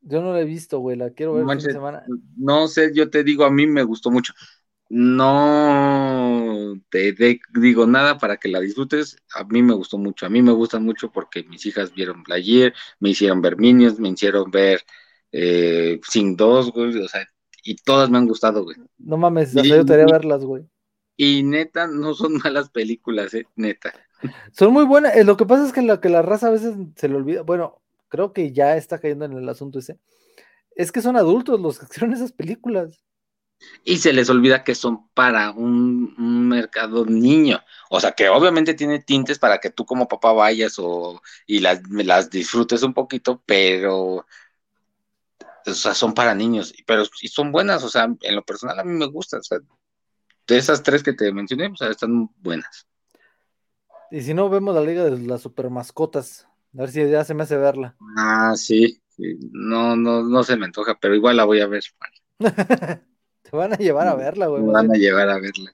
[0.01, 2.05] Yo no la he visto, güey, la quiero ver no, semana.
[2.37, 4.33] No sé, yo te digo, a mí me gustó mucho.
[4.91, 7.15] No te
[7.61, 9.19] digo nada para que la disfrutes.
[9.35, 10.25] A mí me gustó mucho.
[10.25, 14.09] A mí me gusta mucho porque mis hijas vieron Player, me hicieron ver Minions, me
[14.09, 14.83] hicieron ver
[15.31, 17.29] eh, Sing 2, güey, o sea,
[17.63, 18.77] y todas me han gustado, güey.
[18.99, 20.65] No mames, yo te haría verlas, güey.
[21.21, 23.45] Y neta, no son malas películas, ¿eh?
[23.57, 23.93] neta.
[24.53, 25.17] Son muy buenas.
[25.17, 27.43] Eh, lo que pasa es que la, que la raza a veces se le olvida.
[27.43, 29.99] Bueno, creo que ya está cayendo en el asunto ese.
[30.77, 33.05] Es que son adultos los que hicieron esas películas.
[33.83, 36.15] Y se les olvida que son para un,
[36.49, 37.61] mercado niño.
[37.91, 41.81] O sea, que obviamente tiene tintes para que tú como papá vayas o, y las,
[41.91, 44.25] las disfrutes un poquito, pero
[45.67, 48.85] o sea, son para niños, pero y son buenas, o sea, en lo personal a
[48.85, 49.59] mí me gustan, o sea,
[50.49, 52.87] de esas tres que te mencioné, o sea, están buenas.
[54.11, 57.35] Y si no, vemos la Liga de las Super Mascotas, a ver si ya se
[57.35, 57.95] me hace verla.
[58.17, 59.01] Ah, sí,
[59.53, 61.85] no, no, no se me antoja, pero igual la voy a ver.
[62.39, 64.63] te van a llevar a verla, güey.
[64.63, 65.73] Me van a llevar a verla.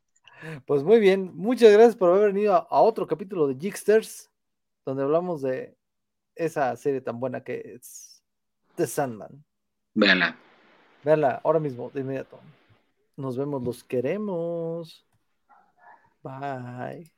[0.66, 4.30] Pues muy bien, muchas gracias por haber venido a, otro capítulo de Jigsters,
[4.84, 5.76] donde hablamos de
[6.34, 8.22] esa serie tan buena que es
[8.74, 9.44] The Sandman.
[9.94, 10.36] Véanla.
[11.04, 12.40] Véanla ahora mismo, de inmediato.
[13.16, 15.06] Nos vemos, los queremos.
[16.22, 17.13] Bye.